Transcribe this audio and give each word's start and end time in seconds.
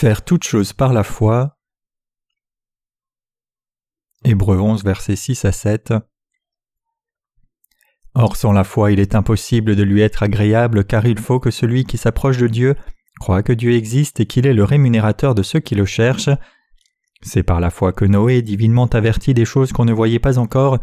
Faire 0.00 0.22
toute 0.22 0.44
chose 0.44 0.72
par 0.72 0.92
la 0.92 1.02
foi. 1.02 1.56
Hébreux 4.24 4.60
11, 4.60 4.84
versets 4.84 5.16
6 5.16 5.44
à 5.44 5.50
7. 5.50 5.92
Or, 8.14 8.36
sans 8.36 8.52
la 8.52 8.62
foi, 8.62 8.92
il 8.92 9.00
est 9.00 9.16
impossible 9.16 9.74
de 9.74 9.82
lui 9.82 10.00
être 10.00 10.22
agréable, 10.22 10.84
car 10.84 11.04
il 11.04 11.18
faut 11.18 11.40
que 11.40 11.50
celui 11.50 11.84
qui 11.84 11.98
s'approche 11.98 12.38
de 12.38 12.46
Dieu 12.46 12.76
croit 13.18 13.42
que 13.42 13.52
Dieu 13.52 13.72
existe 13.72 14.20
et 14.20 14.26
qu'il 14.26 14.46
est 14.46 14.54
le 14.54 14.62
rémunérateur 14.62 15.34
de 15.34 15.42
ceux 15.42 15.58
qui 15.58 15.74
le 15.74 15.84
cherchent. 15.84 16.30
C'est 17.22 17.42
par 17.42 17.58
la 17.58 17.70
foi 17.70 17.92
que 17.92 18.04
Noé, 18.04 18.40
divinement 18.40 18.86
averti 18.86 19.34
des 19.34 19.44
choses 19.44 19.72
qu'on 19.72 19.84
ne 19.84 19.92
voyait 19.92 20.20
pas 20.20 20.38
encore, 20.38 20.78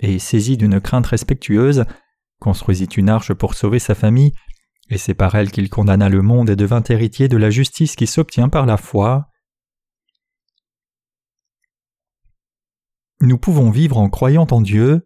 et 0.00 0.18
saisi 0.18 0.58
d'une 0.58 0.78
crainte 0.78 1.06
respectueuse, 1.06 1.86
construisit 2.38 2.84
une 2.98 3.08
arche 3.08 3.32
pour 3.32 3.54
sauver 3.54 3.78
sa 3.78 3.94
famille, 3.94 4.34
et 4.90 4.98
c'est 4.98 5.14
par 5.14 5.34
elle 5.34 5.50
qu'il 5.50 5.68
condamna 5.68 6.08
le 6.08 6.22
monde 6.22 6.50
et 6.50 6.56
devint 6.56 6.82
héritier 6.88 7.28
de 7.28 7.36
la 7.36 7.50
justice 7.50 7.96
qui 7.96 8.06
s'obtient 8.06 8.48
par 8.48 8.66
la 8.66 8.76
foi. 8.76 9.28
Nous 13.20 13.38
pouvons 13.38 13.70
vivre 13.70 13.98
en 13.98 14.08
croyant 14.08 14.46
en 14.50 14.60
Dieu. 14.60 15.04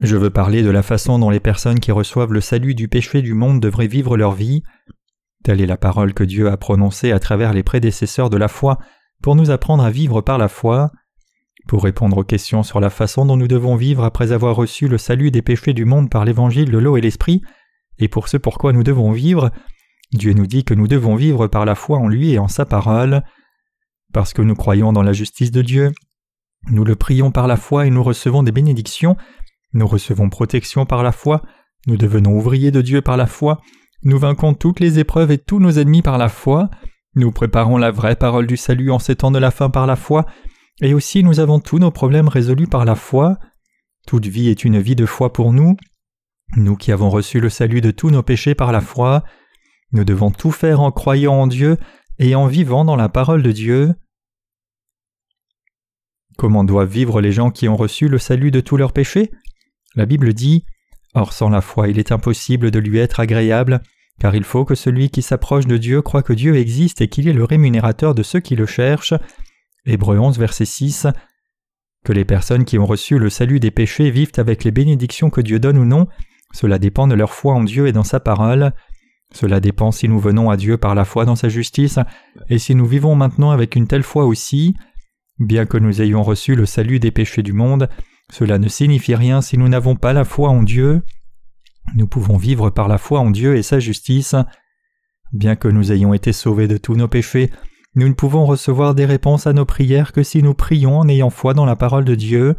Je 0.00 0.16
veux 0.16 0.30
parler 0.30 0.62
de 0.62 0.70
la 0.70 0.82
façon 0.82 1.18
dont 1.18 1.30
les 1.30 1.40
personnes 1.40 1.80
qui 1.80 1.92
reçoivent 1.92 2.32
le 2.32 2.40
salut 2.40 2.74
du 2.74 2.88
péché 2.88 3.20
du 3.20 3.34
monde 3.34 3.60
devraient 3.60 3.88
vivre 3.88 4.16
leur 4.16 4.32
vie. 4.32 4.62
Telle 5.44 5.60
est 5.60 5.66
la 5.66 5.76
parole 5.76 6.14
que 6.14 6.24
Dieu 6.24 6.48
a 6.48 6.56
prononcée 6.56 7.12
à 7.12 7.18
travers 7.18 7.52
les 7.52 7.62
prédécesseurs 7.62 8.30
de 8.30 8.36
la 8.36 8.48
foi 8.48 8.78
pour 9.22 9.34
nous 9.34 9.50
apprendre 9.50 9.84
à 9.84 9.90
vivre 9.90 10.20
par 10.20 10.38
la 10.38 10.48
foi. 10.48 10.92
Pour 11.68 11.84
répondre 11.84 12.16
aux 12.16 12.24
questions 12.24 12.62
sur 12.62 12.80
la 12.80 12.88
façon 12.88 13.26
dont 13.26 13.36
nous 13.36 13.46
devons 13.46 13.76
vivre 13.76 14.02
après 14.02 14.32
avoir 14.32 14.56
reçu 14.56 14.88
le 14.88 14.96
salut 14.96 15.30
des 15.30 15.42
péchés 15.42 15.74
du 15.74 15.84
monde 15.84 16.08
par 16.08 16.24
l'évangile 16.24 16.70
de 16.70 16.78
l'eau 16.78 16.96
et 16.96 17.02
l'esprit, 17.02 17.42
et 17.98 18.08
pour 18.08 18.28
ce 18.28 18.38
pourquoi 18.38 18.72
nous 18.72 18.82
devons 18.82 19.12
vivre, 19.12 19.50
Dieu 20.12 20.32
nous 20.32 20.46
dit 20.46 20.64
que 20.64 20.72
nous 20.72 20.88
devons 20.88 21.14
vivre 21.14 21.46
par 21.46 21.66
la 21.66 21.74
foi 21.74 21.98
en 21.98 22.08
lui 22.08 22.30
et 22.30 22.38
en 22.38 22.48
sa 22.48 22.64
parole. 22.64 23.22
Parce 24.14 24.32
que 24.32 24.40
nous 24.40 24.54
croyons 24.54 24.94
dans 24.94 25.02
la 25.02 25.12
justice 25.12 25.50
de 25.50 25.60
Dieu, 25.60 25.92
nous 26.70 26.84
le 26.84 26.96
prions 26.96 27.30
par 27.30 27.46
la 27.46 27.58
foi 27.58 27.86
et 27.86 27.90
nous 27.90 28.02
recevons 28.02 28.42
des 28.42 28.52
bénédictions, 28.52 29.18
nous 29.74 29.86
recevons 29.86 30.30
protection 30.30 30.86
par 30.86 31.02
la 31.02 31.12
foi, 31.12 31.42
nous 31.86 31.98
devenons 31.98 32.32
ouvriers 32.32 32.70
de 32.70 32.80
Dieu 32.80 33.02
par 33.02 33.18
la 33.18 33.26
foi, 33.26 33.60
nous 34.04 34.18
vainquons 34.18 34.54
toutes 34.54 34.80
les 34.80 34.98
épreuves 34.98 35.32
et 35.32 35.38
tous 35.38 35.60
nos 35.60 35.72
ennemis 35.72 36.00
par 36.00 36.16
la 36.16 36.30
foi, 36.30 36.70
nous 37.14 37.30
préparons 37.30 37.76
la 37.76 37.90
vraie 37.90 38.16
parole 38.16 38.46
du 38.46 38.56
salut 38.56 38.90
en 38.90 38.98
ces 38.98 39.16
temps 39.16 39.30
de 39.30 39.38
la 39.38 39.50
fin 39.50 39.68
par 39.68 39.86
la 39.86 39.96
foi, 39.96 40.24
et 40.80 40.94
aussi 40.94 41.24
nous 41.24 41.40
avons 41.40 41.60
tous 41.60 41.78
nos 41.78 41.90
problèmes 41.90 42.28
résolus 42.28 42.66
par 42.66 42.84
la 42.84 42.94
foi. 42.94 43.38
Toute 44.06 44.26
vie 44.26 44.48
est 44.48 44.64
une 44.64 44.80
vie 44.80 44.96
de 44.96 45.06
foi 45.06 45.32
pour 45.32 45.52
nous. 45.52 45.76
Nous 46.56 46.76
qui 46.76 46.92
avons 46.92 47.10
reçu 47.10 47.40
le 47.40 47.50
salut 47.50 47.80
de 47.80 47.90
tous 47.90 48.10
nos 48.10 48.22
péchés 48.22 48.54
par 48.54 48.72
la 48.72 48.80
foi, 48.80 49.24
nous 49.92 50.04
devons 50.04 50.30
tout 50.30 50.50
faire 50.50 50.80
en 50.80 50.90
croyant 50.90 51.34
en 51.34 51.46
Dieu 51.46 51.76
et 52.18 52.34
en 52.34 52.46
vivant 52.46 52.84
dans 52.84 52.96
la 52.96 53.08
parole 53.08 53.42
de 53.42 53.52
Dieu. 53.52 53.94
Comment 56.36 56.64
doivent 56.64 56.90
vivre 56.90 57.20
les 57.20 57.32
gens 57.32 57.50
qui 57.50 57.68
ont 57.68 57.76
reçu 57.76 58.08
le 58.08 58.18
salut 58.18 58.50
de 58.50 58.60
tous 58.60 58.76
leurs 58.76 58.92
péchés? 58.92 59.30
La 59.94 60.06
Bible 60.06 60.32
dit 60.32 60.64
Or 61.14 61.32
sans 61.32 61.48
la 61.48 61.60
foi 61.60 61.88
il 61.88 61.98
est 61.98 62.12
impossible 62.12 62.70
de 62.70 62.78
lui 62.78 62.98
être 62.98 63.20
agréable, 63.20 63.82
car 64.20 64.34
il 64.34 64.44
faut 64.44 64.64
que 64.64 64.74
celui 64.74 65.10
qui 65.10 65.22
s'approche 65.22 65.66
de 65.66 65.76
Dieu 65.76 66.02
croit 66.02 66.22
que 66.22 66.32
Dieu 66.32 66.56
existe 66.56 67.00
et 67.00 67.08
qu'il 67.08 67.28
est 67.28 67.32
le 67.32 67.44
rémunérateur 67.44 68.14
de 68.14 68.22
ceux 68.22 68.40
qui 68.40 68.56
le 68.56 68.66
cherchent. 68.66 69.14
Hébreux 69.86 70.18
11, 70.18 70.38
verset 70.38 70.64
6. 70.64 71.06
Que 72.04 72.12
les 72.12 72.24
personnes 72.24 72.64
qui 72.64 72.78
ont 72.78 72.86
reçu 72.86 73.18
le 73.18 73.30
salut 73.30 73.60
des 73.60 73.70
péchés 73.70 74.10
vivent 74.10 74.32
avec 74.36 74.64
les 74.64 74.70
bénédictions 74.70 75.30
que 75.30 75.40
Dieu 75.40 75.58
donne 75.58 75.78
ou 75.78 75.84
non, 75.84 76.06
cela 76.52 76.78
dépend 76.78 77.06
de 77.06 77.14
leur 77.14 77.32
foi 77.32 77.54
en 77.54 77.64
Dieu 77.64 77.86
et 77.86 77.92
dans 77.92 78.04
sa 78.04 78.20
parole. 78.20 78.72
Cela 79.34 79.60
dépend 79.60 79.92
si 79.92 80.08
nous 80.08 80.18
venons 80.18 80.48
à 80.50 80.56
Dieu 80.56 80.78
par 80.78 80.94
la 80.94 81.04
foi 81.04 81.24
dans 81.24 81.36
sa 81.36 81.48
justice, 81.48 81.98
et 82.48 82.58
si 82.58 82.74
nous 82.74 82.86
vivons 82.86 83.14
maintenant 83.14 83.50
avec 83.50 83.76
une 83.76 83.86
telle 83.86 84.02
foi 84.02 84.24
aussi. 84.24 84.74
Bien 85.38 85.66
que 85.66 85.76
nous 85.76 86.00
ayons 86.00 86.22
reçu 86.22 86.54
le 86.54 86.66
salut 86.66 86.98
des 86.98 87.10
péchés 87.10 87.42
du 87.42 87.52
monde, 87.52 87.88
cela 88.32 88.58
ne 88.58 88.68
signifie 88.68 89.14
rien 89.14 89.40
si 89.40 89.58
nous 89.58 89.68
n'avons 89.68 89.96
pas 89.96 90.12
la 90.12 90.24
foi 90.24 90.48
en 90.48 90.62
Dieu. 90.62 91.02
Nous 91.94 92.06
pouvons 92.06 92.36
vivre 92.36 92.70
par 92.70 92.88
la 92.88 92.98
foi 92.98 93.20
en 93.20 93.30
Dieu 93.30 93.56
et 93.56 93.62
sa 93.62 93.80
justice. 93.80 94.34
Bien 95.32 95.56
que 95.56 95.68
nous 95.68 95.92
ayons 95.92 96.14
été 96.14 96.32
sauvés 96.32 96.68
de 96.68 96.78
tous 96.78 96.94
nos 96.94 97.08
péchés, 97.08 97.50
nous 97.94 98.08
ne 98.08 98.14
pouvons 98.14 98.46
recevoir 98.46 98.94
des 98.94 99.06
réponses 99.06 99.46
à 99.46 99.52
nos 99.52 99.64
prières 99.64 100.12
que 100.12 100.22
si 100.22 100.42
nous 100.42 100.54
prions 100.54 100.98
en 100.98 101.08
ayant 101.08 101.30
foi 101.30 101.54
dans 101.54 101.64
la 101.64 101.76
parole 101.76 102.04
de 102.04 102.14
Dieu. 102.14 102.54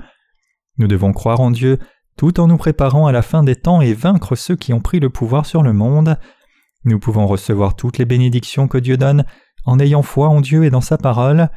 Nous 0.78 0.88
devons 0.88 1.14
croire 1.14 1.40
en 1.40 1.52
Dieu 1.52 1.80
tout 2.18 2.42
en 2.42 2.48
nous 2.48 2.58
préparant 2.58 3.08
à 3.08 3.14
la 3.14 3.22
fin 3.22 3.44
des 3.44 3.56
temps 3.56 3.80
et 3.80 3.94
vaincre 3.94 4.36
ceux 4.36 4.58
qui 4.58 4.74
ont 4.74 4.82
pris 4.82 5.00
le 5.00 5.10
pouvoir 5.10 5.46
sur 5.46 5.64
le 5.64 5.72
monde. 5.72 6.18
Nous 6.84 7.00
pouvons 7.00 7.26
recevoir 7.26 7.78
toutes 7.78 7.98
les 7.98 8.06
bénédictions 8.06 8.68
que 8.68 8.78
Dieu 8.78 8.98
donne 8.98 9.24
en 9.66 9.80
ayant 9.80 10.02
foi 10.02 10.28
en 10.28 10.42
Dieu 10.42 10.66
et 10.66 10.70
dans 10.70 10.82
sa 10.82 10.98
parole. 10.98 11.50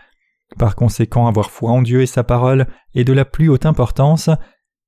Par 0.58 0.76
conséquent, 0.76 1.26
avoir 1.26 1.50
foi 1.50 1.72
en 1.72 1.82
Dieu 1.82 2.02
et 2.02 2.06
sa 2.06 2.22
parole 2.22 2.68
est 2.94 3.04
de 3.04 3.12
la 3.12 3.24
plus 3.24 3.48
haute 3.48 3.66
importance. 3.66 4.30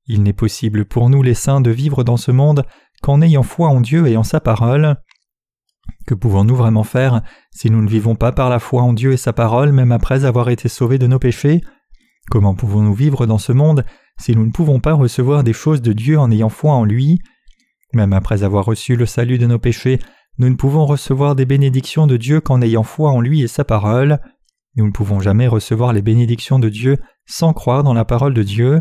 Il 0.07 0.23
n'est 0.23 0.33
possible 0.33 0.85
pour 0.85 1.11
nous 1.11 1.23
les 1.23 1.35
saints 1.35 1.61
de 1.61 1.71
vivre 1.71 2.05
dans 2.05 2.19
ce 2.19 2.31
monde 2.31 2.65
qu'en 3.03 3.21
ayant 3.23 3.43
foi 3.43 3.69
en 3.69 3.81
Dieu 3.81 4.07
et 4.07 4.17
en 4.17 4.23
sa 4.23 4.41
parole. 4.41 4.97
Que 6.07 6.15
pouvons-nous 6.15 6.57
vraiment 6.57 6.85
faire 6.85 7.23
si 7.51 7.71
nous 7.71 7.83
ne 7.83 7.89
vivons 7.89 8.15
pas 8.15 8.33
par 8.33 8.51
la 8.51 8.59
foi 8.59 8.83
en 8.83 8.93
Dieu 8.93 9.13
et 9.13 9.17
sa 9.17 9.33
parole 9.33 9.73
même 9.73 9.93
après 9.93 10.25
avoir 10.25 10.51
été 10.51 10.69
sauvés 10.69 10.99
de 10.99 11.07
nos 11.07 11.19
péchés? 11.19 11.63
Comment 12.31 12.55
pouvons-nous 12.55 12.95
vivre 12.95 13.27
dans 13.27 13.39
ce 13.39 13.53
monde 13.53 13.85
si 14.19 14.35
nous 14.37 14.47
ne 14.47 14.53
pouvons 14.53 14.81
pas 14.81 14.95
recevoir 14.95 15.45
des 15.45 15.53
choses 15.53 15.83
de 15.83 15.93
Dieu 15.93 16.19
en 16.19 16.31
ayant 16.31 16.49
foi 16.49 16.73
en 16.73 16.85
lui? 16.85 17.21
Même 17.93 18.13
après 18.13 18.43
avoir 18.43 18.65
reçu 18.65 18.97
le 18.97 19.07
salut 19.07 19.39
de 19.39 19.47
nos 19.47 19.59
péchés, 19.59 19.99
nous 20.39 20.49
ne 20.49 20.57
pouvons 20.57 20.85
recevoir 20.85 21.37
des 21.37 21.47
bénédictions 21.47 22.07
de 22.07 22.17
Dieu 22.17 22.41
qu'en 22.41 22.61
ayant 22.61 22.83
foi 22.83 23.11
en 23.11 23.21
lui 23.21 23.43
et 23.43 23.49
sa 23.49 23.65
parole. 23.65 24.19
Nous 24.77 24.87
ne 24.87 24.91
pouvons 24.91 25.21
jamais 25.21 25.47
recevoir 25.47 25.93
les 25.93 26.03
bénédictions 26.03 26.59
de 26.59 26.69
Dieu 26.69 26.99
sans 27.27 27.53
croire 27.53 27.85
dans 27.85 27.95
la 27.95 28.05
parole 28.05 28.35
de 28.35 28.43
Dieu. 28.43 28.81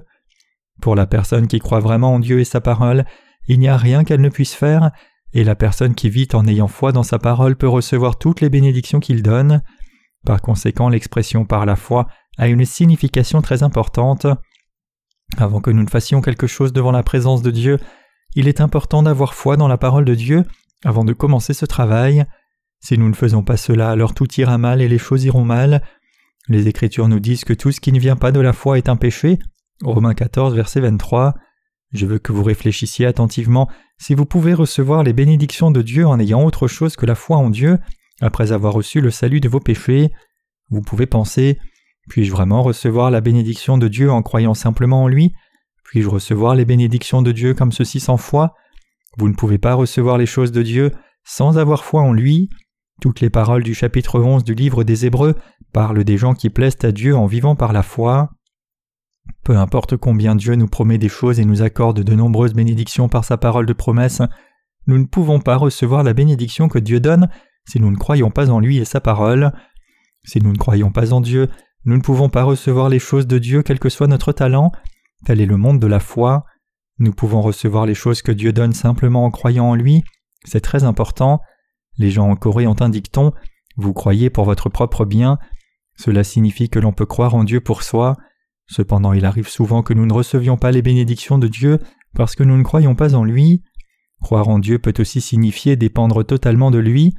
Pour 0.81 0.95
la 0.95 1.05
personne 1.05 1.47
qui 1.47 1.59
croit 1.59 1.79
vraiment 1.79 2.15
en 2.15 2.19
Dieu 2.19 2.39
et 2.39 2.45
sa 2.45 2.59
parole, 2.59 3.05
il 3.47 3.59
n'y 3.59 3.67
a 3.67 3.77
rien 3.77 4.03
qu'elle 4.03 4.21
ne 4.21 4.29
puisse 4.29 4.55
faire, 4.55 4.91
et 5.33 5.43
la 5.43 5.55
personne 5.55 5.95
qui 5.95 6.09
vit 6.09 6.27
en 6.33 6.47
ayant 6.47 6.67
foi 6.67 6.91
dans 6.91 7.03
sa 7.03 7.19
parole 7.19 7.55
peut 7.55 7.67
recevoir 7.67 8.17
toutes 8.17 8.41
les 8.41 8.49
bénédictions 8.49 8.99
qu'il 8.99 9.23
donne. 9.23 9.61
Par 10.25 10.41
conséquent, 10.41 10.89
l'expression 10.89 11.45
par 11.45 11.65
la 11.65 11.75
foi 11.75 12.07
a 12.37 12.47
une 12.47 12.65
signification 12.65 13.41
très 13.41 13.63
importante. 13.63 14.27
Avant 15.37 15.61
que 15.61 15.71
nous 15.71 15.83
ne 15.83 15.89
fassions 15.89 16.21
quelque 16.21 16.47
chose 16.47 16.73
devant 16.73 16.91
la 16.91 17.03
présence 17.03 17.41
de 17.41 17.51
Dieu, 17.51 17.79
il 18.35 18.47
est 18.47 18.61
important 18.61 19.03
d'avoir 19.03 19.33
foi 19.33 19.57
dans 19.57 19.67
la 19.67 19.77
parole 19.77 20.05
de 20.05 20.15
Dieu 20.15 20.45
avant 20.85 21.03
de 21.03 21.13
commencer 21.13 21.53
ce 21.53 21.65
travail. 21.65 22.25
Si 22.79 22.97
nous 22.97 23.09
ne 23.09 23.15
faisons 23.15 23.43
pas 23.43 23.57
cela, 23.57 23.89
alors 23.89 24.13
tout 24.13 24.31
ira 24.39 24.57
mal 24.57 24.81
et 24.81 24.87
les 24.87 24.97
choses 24.97 25.23
iront 25.23 25.45
mal. 25.45 25.81
Les 26.49 26.67
Écritures 26.67 27.07
nous 27.07 27.19
disent 27.19 27.45
que 27.45 27.53
tout 27.53 27.71
ce 27.71 27.79
qui 27.79 27.91
ne 27.91 27.99
vient 27.99 28.17
pas 28.17 28.31
de 28.31 28.39
la 28.39 28.53
foi 28.53 28.77
est 28.77 28.89
un 28.89 28.97
péché. 28.97 29.39
Romains 29.81 30.13
14, 30.13 30.53
verset 30.53 30.81
23. 30.81 31.33
Je 31.93 32.05
veux 32.05 32.19
que 32.19 32.31
vous 32.31 32.43
réfléchissiez 32.43 33.05
attentivement 33.05 33.69
si 33.99 34.15
vous 34.15 34.25
pouvez 34.25 34.53
recevoir 34.53 35.03
les 35.03 35.13
bénédictions 35.13 35.71
de 35.71 35.81
Dieu 35.81 36.07
en 36.07 36.19
ayant 36.19 36.43
autre 36.43 36.67
chose 36.67 36.95
que 36.95 37.05
la 37.05 37.15
foi 37.15 37.37
en 37.37 37.49
Dieu, 37.49 37.77
après 38.21 38.51
avoir 38.51 38.73
reçu 38.73 38.99
le 38.99 39.11
salut 39.11 39.39
de 39.39 39.49
vos 39.49 39.59
péchés. 39.59 40.11
Vous 40.69 40.81
pouvez 40.81 41.05
penser 41.05 41.59
Puis-je 42.09 42.31
vraiment 42.31 42.63
recevoir 42.63 43.11
la 43.11 43.21
bénédiction 43.21 43.77
de 43.77 43.87
Dieu 43.87 44.11
en 44.11 44.21
croyant 44.23 44.55
simplement 44.55 45.03
en 45.03 45.07
lui? 45.07 45.33
Puis-je 45.83 46.09
recevoir 46.09 46.55
les 46.55 46.65
bénédictions 46.65 47.21
de 47.21 47.31
Dieu 47.31 47.53
comme 47.53 47.71
ceci 47.71 47.99
sans 47.99 48.17
foi? 48.17 48.55
Vous 49.17 49.29
ne 49.29 49.35
pouvez 49.35 49.59
pas 49.59 49.75
recevoir 49.75 50.17
les 50.17 50.25
choses 50.25 50.51
de 50.51 50.63
Dieu 50.63 50.91
sans 51.23 51.59
avoir 51.59 51.83
foi 51.83 52.01
en 52.01 52.13
lui? 52.13 52.49
Toutes 53.01 53.21
les 53.21 53.29
paroles 53.29 53.63
du 53.63 53.75
chapitre 53.75 54.19
11 54.19 54.43
du 54.43 54.55
livre 54.55 54.83
des 54.83 55.05
Hébreux 55.05 55.35
parlent 55.71 56.03
des 56.03 56.17
gens 56.17 56.33
qui 56.33 56.49
plaisent 56.49 56.77
à 56.83 56.91
Dieu 56.91 57.15
en 57.15 57.27
vivant 57.27 57.55
par 57.55 57.73
la 57.73 57.83
foi. 57.83 58.29
Peu 59.43 59.57
importe 59.57 59.97
combien 59.97 60.35
Dieu 60.35 60.55
nous 60.55 60.67
promet 60.67 60.97
des 60.97 61.09
choses 61.09 61.39
et 61.39 61.45
nous 61.45 61.61
accorde 61.61 62.01
de 62.01 62.15
nombreuses 62.15 62.53
bénédictions 62.53 63.09
par 63.09 63.25
sa 63.25 63.37
parole 63.37 63.65
de 63.65 63.73
promesse, 63.73 64.21
nous 64.87 64.97
ne 64.97 65.05
pouvons 65.05 65.39
pas 65.39 65.57
recevoir 65.57 66.03
la 66.03 66.13
bénédiction 66.13 66.67
que 66.67 66.79
Dieu 66.79 66.99
donne 66.99 67.29
si 67.65 67.79
nous 67.79 67.91
ne 67.91 67.97
croyons 67.97 68.31
pas 68.31 68.49
en 68.49 68.59
lui 68.59 68.77
et 68.77 68.85
sa 68.85 68.99
parole. 68.99 69.51
Si 70.25 70.41
nous 70.41 70.51
ne 70.51 70.57
croyons 70.57 70.91
pas 70.91 71.13
en 71.13 71.21
Dieu, 71.21 71.49
nous 71.85 71.95
ne 71.95 72.01
pouvons 72.01 72.29
pas 72.29 72.43
recevoir 72.43 72.89
les 72.89 72.99
choses 72.99 73.27
de 73.27 73.37
Dieu 73.37 73.63
quel 73.63 73.79
que 73.79 73.89
soit 73.89 74.07
notre 74.07 74.31
talent. 74.31 74.71
Tel 75.25 75.41
est 75.41 75.45
le 75.45 75.57
monde 75.57 75.79
de 75.79 75.87
la 75.87 75.99
foi. 75.99 76.45
Nous 76.99 77.13
pouvons 77.13 77.41
recevoir 77.41 77.85
les 77.85 77.95
choses 77.95 78.21
que 78.21 78.31
Dieu 78.31 78.53
donne 78.53 78.73
simplement 78.73 79.25
en 79.25 79.31
croyant 79.31 79.69
en 79.69 79.75
lui. 79.75 80.03
C'est 80.45 80.61
très 80.61 80.83
important. 80.83 81.41
Les 81.97 82.11
gens 82.11 82.29
en 82.29 82.35
Corée 82.35 82.67
ont 82.67 82.81
un 82.81 82.89
dicton 82.89 83.33
Vous 83.77 83.93
croyez 83.93 84.29
pour 84.29 84.45
votre 84.45 84.69
propre 84.69 85.05
bien. 85.05 85.37
Cela 85.95 86.23
signifie 86.23 86.69
que 86.69 86.79
l'on 86.79 86.93
peut 86.93 87.05
croire 87.05 87.35
en 87.35 87.43
Dieu 87.43 87.61
pour 87.61 87.83
soi. 87.83 88.17
Cependant 88.67 89.13
il 89.13 89.25
arrive 89.25 89.47
souvent 89.47 89.83
que 89.83 89.93
nous 89.93 90.05
ne 90.05 90.13
recevions 90.13 90.57
pas 90.57 90.71
les 90.71 90.81
bénédictions 90.81 91.37
de 91.37 91.47
Dieu 91.47 91.79
parce 92.15 92.35
que 92.35 92.43
nous 92.43 92.57
ne 92.57 92.63
croyons 92.63 92.95
pas 92.95 93.15
en 93.15 93.23
lui. 93.23 93.63
Croire 94.21 94.47
en 94.47 94.59
Dieu 94.59 94.79
peut 94.79 94.93
aussi 94.99 95.19
signifier 95.19 95.75
dépendre 95.75 96.25
totalement 96.25 96.71
de 96.71 96.79
lui. 96.79 97.13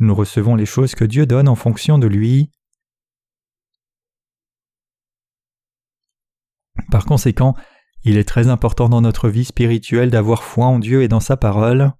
Nous 0.00 0.14
recevons 0.14 0.54
les 0.54 0.66
choses 0.66 0.94
que 0.94 1.04
Dieu 1.04 1.26
donne 1.26 1.48
en 1.48 1.54
fonction 1.54 1.98
de 1.98 2.06
lui. 2.06 2.50
Par 6.90 7.04
conséquent, 7.04 7.54
il 8.04 8.16
est 8.16 8.28
très 8.28 8.48
important 8.48 8.88
dans 8.88 9.00
notre 9.00 9.28
vie 9.28 9.44
spirituelle 9.44 10.10
d'avoir 10.10 10.42
foi 10.42 10.66
en 10.66 10.78
Dieu 10.78 11.02
et 11.02 11.08
dans 11.08 11.20
sa 11.20 11.36
parole. 11.36 11.92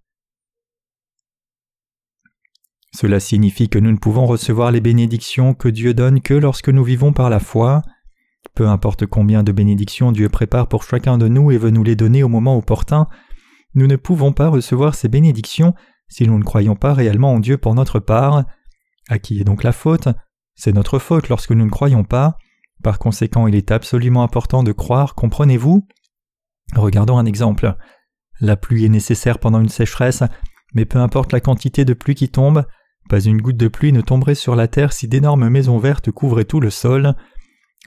Cela 2.95 3.21
signifie 3.21 3.69
que 3.69 3.79
nous 3.79 3.93
ne 3.93 3.99
pouvons 3.99 4.27
recevoir 4.27 4.71
les 4.71 4.81
bénédictions 4.81 5.55
que 5.55 5.69
Dieu 5.69 5.93
donne 5.93 6.21
que 6.21 6.35
lorsque 6.35 6.71
nous 6.71 6.85
vivons 6.85 7.13
par 7.13 7.31
la 7.31 7.39
foi. 7.39 7.83
Peu 8.55 8.69
importe 8.69 9.07
combien 9.07 9.43
de 9.43 9.53
bénédictions 9.53 10.13
Dieu 10.13 10.29
prépare 10.29 10.69
pour 10.69 10.83
chacun 10.83 11.19
de 11.19 11.29
nous 11.29 11.51
et 11.51 11.59
veut 11.59 11.71
nous 11.71 11.85
les 11.85 11.97
donner 11.97 12.23
au 12.23 12.29
moment 12.29 12.57
opportun, 12.57 13.07
nous 13.75 13.87
ne 13.87 13.97
pouvons 13.97 14.33
pas 14.33 14.49
recevoir 14.49 14.95
ces 14.95 15.09
bénédictions 15.09 15.75
si 16.09 16.27
nous 16.27 16.39
ne 16.39 16.45
croyons 16.45 16.75
pas 16.75 16.95
réellement 16.95 17.35
en 17.35 17.41
Dieu 17.41 17.59
pour 17.59 17.75
notre 17.75 18.01
part. 18.01 18.45
À 19.09 19.19
qui 19.19 19.41
est 19.41 19.45
donc 19.45 19.63
la 19.63 19.73
faute? 19.73 20.09
C'est 20.55 20.73
notre 20.73 20.99
faute 20.99 21.29
lorsque 21.29 21.53
nous 21.53 21.65
ne 21.65 21.71
croyons 21.71 22.05
pas. 22.05 22.37
Par 22.83 22.99
conséquent, 22.99 23.47
il 23.47 23.55
est 23.55 23.71
absolument 23.71 24.23
important 24.23 24.63
de 24.63 24.73
croire, 24.73 25.15
comprenez-vous? 25.15 25.87
Regardons 26.75 27.19
un 27.19 27.27
exemple. 27.27 27.77
La 28.41 28.57
pluie 28.57 28.85
est 28.85 28.91
nécessaire 28.91 29.39
pendant 29.39 29.61
une 29.61 29.69
sécheresse, 29.69 30.23
mais 30.75 30.85
peu 30.85 30.99
importe 30.99 31.33
la 31.33 31.41
quantité 31.41 31.85
de 31.85 31.95
pluie 31.95 32.15
qui 32.15 32.29
tombe, 32.29 32.65
pas 33.09 33.21
une 33.21 33.41
goutte 33.41 33.57
de 33.57 33.69
pluie 33.69 33.93
ne 33.93 34.01
tomberait 34.01 34.35
sur 34.35 34.55
la 34.55 34.69
terre 34.69 34.93
si 34.93 35.09
d'énormes 35.09 35.49
maisons 35.49 35.79
vertes 35.79 36.11
couvraient 36.11 36.45
tout 36.45 36.61
le 36.61 36.71
sol. 36.71 37.15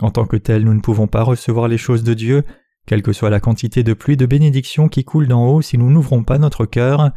En 0.01 0.09
tant 0.11 0.25
que 0.25 0.35
tel, 0.35 0.65
nous 0.65 0.73
ne 0.73 0.79
pouvons 0.79 1.07
pas 1.07 1.23
recevoir 1.23 1.67
les 1.67 1.77
choses 1.77 2.03
de 2.03 2.13
Dieu, 2.13 2.43
quelle 2.87 3.03
que 3.03 3.13
soit 3.13 3.29
la 3.29 3.39
quantité 3.39 3.83
de 3.83 3.93
pluie 3.93 4.17
de 4.17 4.25
bénédiction 4.25 4.89
qui 4.89 5.03
coule 5.03 5.27
d'en 5.27 5.45
haut 5.45 5.61
si 5.61 5.77
nous 5.77 5.91
n'ouvrons 5.91 6.23
pas 6.23 6.39
notre 6.39 6.65
cœur. 6.65 7.11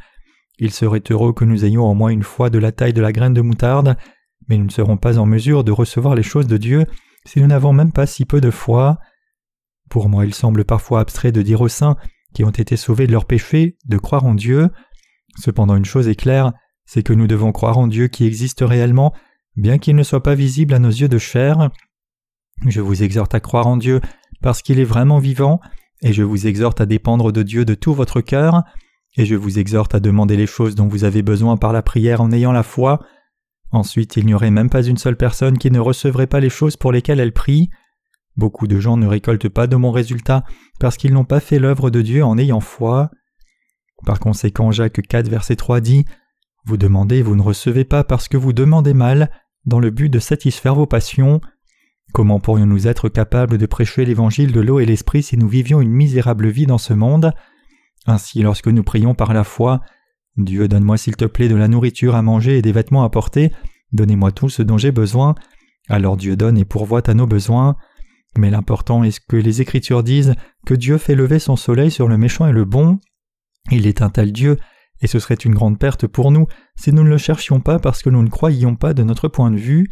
Il 0.58 0.70
serait 0.70 1.02
heureux 1.10 1.32
que 1.32 1.44
nous 1.44 1.64
ayons 1.64 1.84
au 1.84 1.94
moins 1.94 2.10
une 2.10 2.22
fois 2.22 2.50
de 2.50 2.58
la 2.58 2.72
taille 2.72 2.92
de 2.92 3.00
la 3.00 3.12
graine 3.12 3.34
de 3.34 3.40
moutarde, 3.40 3.96
mais 4.48 4.58
nous 4.58 4.66
ne 4.66 4.70
serons 4.70 4.98
pas 4.98 5.18
en 5.18 5.26
mesure 5.26 5.64
de 5.64 5.72
recevoir 5.72 6.14
les 6.14 6.22
choses 6.22 6.46
de 6.46 6.58
Dieu 6.58 6.86
si 7.26 7.40
nous 7.40 7.46
n'avons 7.46 7.72
même 7.72 7.92
pas 7.92 8.06
si 8.06 8.26
peu 8.26 8.40
de 8.40 8.50
foi. 8.50 8.98
Pour 9.88 10.08
moi, 10.08 10.26
il 10.26 10.34
semble 10.34 10.64
parfois 10.64 11.00
abstrait 11.00 11.32
de 11.32 11.42
dire 11.42 11.62
aux 11.62 11.68
saints 11.68 11.96
qui 12.34 12.44
ont 12.44 12.50
été 12.50 12.76
sauvés 12.76 13.06
de 13.06 13.12
leurs 13.12 13.24
péchés 13.24 13.76
de 13.86 13.96
croire 13.96 14.26
en 14.26 14.34
Dieu. 14.34 14.68
Cependant, 15.38 15.76
une 15.76 15.84
chose 15.84 16.08
est 16.08 16.14
claire, 16.14 16.52
c'est 16.84 17.02
que 17.02 17.12
nous 17.12 17.26
devons 17.26 17.52
croire 17.52 17.78
en 17.78 17.86
Dieu 17.86 18.08
qui 18.08 18.26
existe 18.26 18.60
réellement, 18.60 19.14
bien 19.56 19.78
qu'il 19.78 19.96
ne 19.96 20.02
soit 20.02 20.22
pas 20.22 20.34
visible 20.34 20.74
à 20.74 20.78
nos 20.78 20.90
yeux 20.90 21.08
de 21.08 21.18
chair. 21.18 21.70
Je 22.66 22.80
vous 22.80 23.02
exhorte 23.02 23.34
à 23.34 23.40
croire 23.40 23.66
en 23.66 23.76
Dieu 23.76 24.00
parce 24.42 24.62
qu'il 24.62 24.78
est 24.78 24.84
vraiment 24.84 25.18
vivant, 25.18 25.60
et 26.02 26.12
je 26.12 26.22
vous 26.22 26.46
exhorte 26.46 26.80
à 26.80 26.86
dépendre 26.86 27.32
de 27.32 27.42
Dieu 27.42 27.64
de 27.64 27.74
tout 27.74 27.94
votre 27.94 28.20
cœur, 28.20 28.62
et 29.16 29.24
je 29.24 29.34
vous 29.34 29.58
exhorte 29.58 29.94
à 29.94 30.00
demander 30.00 30.36
les 30.36 30.46
choses 30.46 30.74
dont 30.74 30.88
vous 30.88 31.04
avez 31.04 31.22
besoin 31.22 31.56
par 31.56 31.72
la 31.72 31.82
prière 31.82 32.20
en 32.20 32.32
ayant 32.32 32.52
la 32.52 32.62
foi. 32.62 33.00
Ensuite, 33.70 34.16
il 34.16 34.26
n'y 34.26 34.34
aurait 34.34 34.50
même 34.50 34.70
pas 34.70 34.82
une 34.82 34.98
seule 34.98 35.16
personne 35.16 35.58
qui 35.58 35.70
ne 35.70 35.80
recevrait 35.80 36.26
pas 36.26 36.40
les 36.40 36.50
choses 36.50 36.76
pour 36.76 36.92
lesquelles 36.92 37.20
elle 37.20 37.32
prie. 37.32 37.70
Beaucoup 38.36 38.66
de 38.66 38.80
gens 38.80 38.96
ne 38.96 39.06
récoltent 39.06 39.48
pas 39.48 39.66
de 39.66 39.76
bons 39.76 39.92
résultats 39.92 40.44
parce 40.80 40.96
qu'ils 40.96 41.12
n'ont 41.12 41.24
pas 41.24 41.40
fait 41.40 41.58
l'œuvre 41.58 41.90
de 41.90 42.02
Dieu 42.02 42.24
en 42.24 42.36
ayant 42.36 42.60
foi. 42.60 43.10
Par 44.04 44.18
conséquent, 44.18 44.70
Jacques 44.72 45.00
4, 45.06 45.28
verset 45.28 45.56
3 45.56 45.80
dit 45.80 46.04
Vous 46.66 46.76
demandez, 46.76 47.22
vous 47.22 47.36
ne 47.36 47.42
recevez 47.42 47.84
pas 47.84 48.04
parce 48.04 48.28
que 48.28 48.36
vous 48.36 48.52
demandez 48.52 48.94
mal, 48.94 49.30
dans 49.64 49.80
le 49.80 49.90
but 49.90 50.08
de 50.08 50.18
satisfaire 50.18 50.74
vos 50.74 50.86
passions. 50.86 51.40
Comment 52.14 52.38
pourrions-nous 52.38 52.86
être 52.86 53.08
capables 53.08 53.58
de 53.58 53.66
prêcher 53.66 54.04
l'évangile 54.04 54.52
de 54.52 54.60
l'eau 54.60 54.78
et 54.78 54.86
l'esprit 54.86 55.24
si 55.24 55.36
nous 55.36 55.48
vivions 55.48 55.80
une 55.80 55.90
misérable 55.90 56.46
vie 56.46 56.64
dans 56.64 56.78
ce 56.78 56.94
monde? 56.94 57.32
Ainsi, 58.06 58.40
lorsque 58.40 58.68
nous 58.68 58.84
prions 58.84 59.16
par 59.16 59.34
la 59.34 59.42
foi, 59.42 59.80
Dieu 60.36 60.68
donne-moi 60.68 60.96
s'il 60.96 61.16
te 61.16 61.24
plaît 61.24 61.48
de 61.48 61.56
la 61.56 61.66
nourriture 61.66 62.14
à 62.14 62.22
manger 62.22 62.56
et 62.56 62.62
des 62.62 62.70
vêtements 62.70 63.02
à 63.02 63.10
porter, 63.10 63.50
donnez-moi 63.90 64.30
tout 64.30 64.48
ce 64.48 64.62
dont 64.62 64.78
j'ai 64.78 64.92
besoin, 64.92 65.34
alors 65.88 66.16
Dieu 66.16 66.36
donne 66.36 66.56
et 66.56 66.64
pourvoit 66.64 67.10
à 67.10 67.14
nos 67.14 67.26
besoins. 67.26 67.74
Mais 68.38 68.48
l'important 68.48 69.02
est 69.02 69.18
que 69.26 69.34
les 69.34 69.60
Écritures 69.60 70.04
disent 70.04 70.36
que 70.66 70.74
Dieu 70.74 70.98
fait 70.98 71.16
lever 71.16 71.40
son 71.40 71.56
soleil 71.56 71.90
sur 71.90 72.06
le 72.06 72.16
méchant 72.16 72.46
et 72.46 72.52
le 72.52 72.64
bon. 72.64 73.00
Il 73.72 73.88
est 73.88 74.02
un 74.02 74.10
tel 74.10 74.30
Dieu, 74.30 74.56
et 75.00 75.08
ce 75.08 75.18
serait 75.18 75.34
une 75.34 75.54
grande 75.54 75.80
perte 75.80 76.06
pour 76.06 76.30
nous 76.30 76.46
si 76.76 76.92
nous 76.92 77.02
ne 77.02 77.10
le 77.10 77.18
cherchions 77.18 77.58
pas 77.58 77.80
parce 77.80 78.04
que 78.04 78.10
nous 78.10 78.22
ne 78.22 78.30
croyions 78.30 78.76
pas 78.76 78.94
de 78.94 79.02
notre 79.02 79.26
point 79.26 79.50
de 79.50 79.56
vue. 79.56 79.90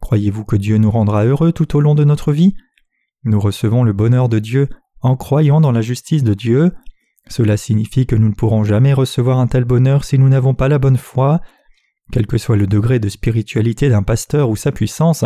Croyez-vous 0.00 0.44
que 0.44 0.56
Dieu 0.56 0.78
nous 0.78 0.90
rendra 0.90 1.24
heureux 1.24 1.52
tout 1.52 1.76
au 1.76 1.80
long 1.80 1.94
de 1.94 2.04
notre 2.04 2.32
vie? 2.32 2.54
Nous 3.24 3.38
recevons 3.38 3.84
le 3.84 3.92
bonheur 3.92 4.28
de 4.28 4.38
Dieu 4.38 4.68
en 5.02 5.16
croyant 5.16 5.60
dans 5.60 5.72
la 5.72 5.82
justice 5.82 6.24
de 6.24 6.34
Dieu. 6.34 6.72
Cela 7.28 7.56
signifie 7.56 8.06
que 8.06 8.16
nous 8.16 8.28
ne 8.28 8.34
pourrons 8.34 8.64
jamais 8.64 8.92
recevoir 8.92 9.38
un 9.38 9.46
tel 9.46 9.64
bonheur 9.64 10.04
si 10.04 10.18
nous 10.18 10.28
n'avons 10.28 10.54
pas 10.54 10.68
la 10.68 10.78
bonne 10.78 10.96
foi. 10.96 11.40
Quel 12.12 12.26
que 12.26 12.38
soit 12.38 12.56
le 12.56 12.66
degré 12.66 12.98
de 12.98 13.08
spiritualité 13.08 13.88
d'un 13.88 14.02
pasteur 14.02 14.50
ou 14.50 14.56
sa 14.56 14.72
puissance, 14.72 15.24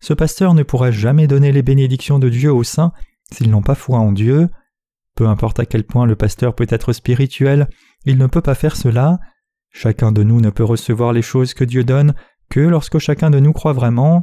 ce 0.00 0.12
pasteur 0.12 0.54
ne 0.54 0.62
pourra 0.62 0.90
jamais 0.90 1.26
donner 1.26 1.52
les 1.52 1.62
bénédictions 1.62 2.18
de 2.18 2.28
Dieu 2.28 2.52
aux 2.52 2.64
saints 2.64 2.92
s'ils 3.32 3.50
n'ont 3.50 3.62
pas 3.62 3.74
foi 3.74 3.98
en 3.98 4.12
Dieu. 4.12 4.48
Peu 5.14 5.26
importe 5.26 5.58
à 5.58 5.66
quel 5.66 5.84
point 5.84 6.04
le 6.04 6.16
pasteur 6.16 6.54
peut 6.54 6.66
être 6.68 6.92
spirituel, 6.92 7.68
il 8.04 8.18
ne 8.18 8.26
peut 8.26 8.42
pas 8.42 8.54
faire 8.54 8.76
cela. 8.76 9.18
Chacun 9.70 10.12
de 10.12 10.22
nous 10.22 10.40
ne 10.40 10.50
peut 10.50 10.64
recevoir 10.64 11.12
les 11.12 11.22
choses 11.22 11.54
que 11.54 11.64
Dieu 11.64 11.84
donne 11.84 12.14
que 12.48 12.60
lorsque 12.60 12.98
chacun 12.98 13.30
de 13.30 13.40
nous 13.40 13.52
croit 13.52 13.72
vraiment. 13.72 14.22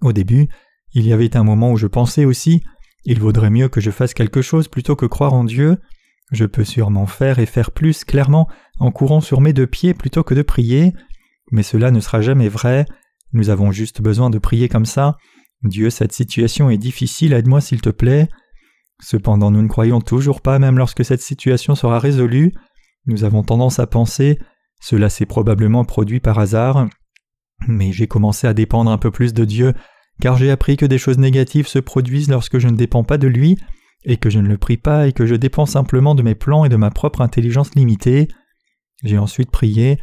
Au 0.00 0.12
début, 0.12 0.48
il 0.92 1.06
y 1.06 1.12
avait 1.12 1.36
un 1.36 1.44
moment 1.44 1.72
où 1.72 1.76
je 1.76 1.86
pensais 1.86 2.24
aussi 2.24 2.62
il 3.04 3.20
vaudrait 3.20 3.48
mieux 3.48 3.68
que 3.68 3.80
je 3.80 3.90
fasse 3.90 4.12
quelque 4.12 4.42
chose 4.42 4.68
plutôt 4.68 4.96
que 4.96 5.06
croire 5.06 5.32
en 5.32 5.44
Dieu. 5.44 5.78
Je 6.30 6.44
peux 6.44 6.64
sûrement 6.64 7.06
faire 7.06 7.38
et 7.38 7.46
faire 7.46 7.70
plus 7.70 8.04
clairement 8.04 8.48
en 8.80 8.90
courant 8.90 9.22
sur 9.22 9.40
mes 9.40 9.54
deux 9.54 9.66
pieds 9.66 9.94
plutôt 9.94 10.22
que 10.22 10.34
de 10.34 10.42
prier, 10.42 10.92
mais 11.50 11.62
cela 11.62 11.90
ne 11.90 12.00
sera 12.00 12.20
jamais 12.20 12.50
vrai. 12.50 12.84
Nous 13.32 13.48
avons 13.48 13.72
juste 13.72 14.02
besoin 14.02 14.28
de 14.28 14.38
prier 14.38 14.68
comme 14.68 14.84
ça. 14.84 15.16
Dieu, 15.62 15.90
cette 15.90 16.12
situation 16.12 16.68
est 16.68 16.76
difficile, 16.76 17.32
aide-moi 17.32 17.62
s'il 17.62 17.80
te 17.80 17.88
plaît. 17.88 18.28
Cependant, 19.00 19.50
nous 19.50 19.62
ne 19.62 19.68
croyons 19.68 20.00
toujours 20.00 20.42
pas, 20.42 20.58
même 20.58 20.76
lorsque 20.76 21.04
cette 21.04 21.22
situation 21.22 21.74
sera 21.74 21.98
résolue. 21.98 22.52
Nous 23.06 23.24
avons 23.24 23.42
tendance 23.42 23.78
à 23.78 23.86
penser 23.86 24.38
cela 24.80 25.08
s'est 25.08 25.26
probablement 25.26 25.84
produit 25.84 26.20
par 26.20 26.38
hasard. 26.38 26.88
Mais 27.66 27.92
j'ai 27.92 28.06
commencé 28.06 28.46
à 28.46 28.54
dépendre 28.54 28.90
un 28.90 28.98
peu 28.98 29.10
plus 29.10 29.34
de 29.34 29.44
Dieu, 29.44 29.74
car 30.20 30.36
j'ai 30.36 30.50
appris 30.50 30.76
que 30.76 30.86
des 30.86 30.98
choses 30.98 31.18
négatives 31.18 31.66
se 31.66 31.78
produisent 31.78 32.30
lorsque 32.30 32.58
je 32.58 32.68
ne 32.68 32.76
dépends 32.76 33.04
pas 33.04 33.18
de 33.18 33.28
lui, 33.28 33.58
et 34.04 34.16
que 34.16 34.30
je 34.30 34.38
ne 34.38 34.48
le 34.48 34.58
prie 34.58 34.76
pas, 34.76 35.08
et 35.08 35.12
que 35.12 35.26
je 35.26 35.34
dépends 35.34 35.66
simplement 35.66 36.14
de 36.14 36.22
mes 36.22 36.34
plans 36.34 36.64
et 36.64 36.68
de 36.68 36.76
ma 36.76 36.90
propre 36.90 37.20
intelligence 37.20 37.74
limitée. 37.74 38.28
J'ai 39.02 39.18
ensuite 39.18 39.50
prié 39.50 39.98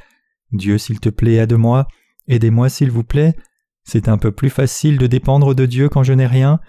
Dieu, 0.52 0.78
s'il 0.78 1.00
te 1.00 1.10
plaît, 1.10 1.36
aide-moi, 1.36 1.88
aidez-moi, 2.28 2.70
s'il 2.70 2.92
vous 2.92 3.04
plaît. 3.04 3.36
C'est 3.84 4.10
un 4.10 4.18
peu 4.18 4.32
plus 4.32 4.50
facile 4.50 4.98
de 4.98 5.08
dépendre 5.08 5.54
de 5.54 5.66
Dieu 5.66 5.90
quand 5.90 6.04
je 6.04 6.14
n'ai 6.14 6.28
rien. 6.28 6.60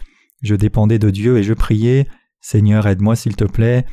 Je 0.42 0.54
dépendais 0.54 0.98
de 0.98 1.10
Dieu 1.10 1.38
et 1.38 1.42
je 1.42 1.54
priais 1.54 2.06
Seigneur, 2.40 2.86
aide-moi, 2.86 3.16
s'il 3.16 3.36
te 3.36 3.44
plaît. 3.44 3.86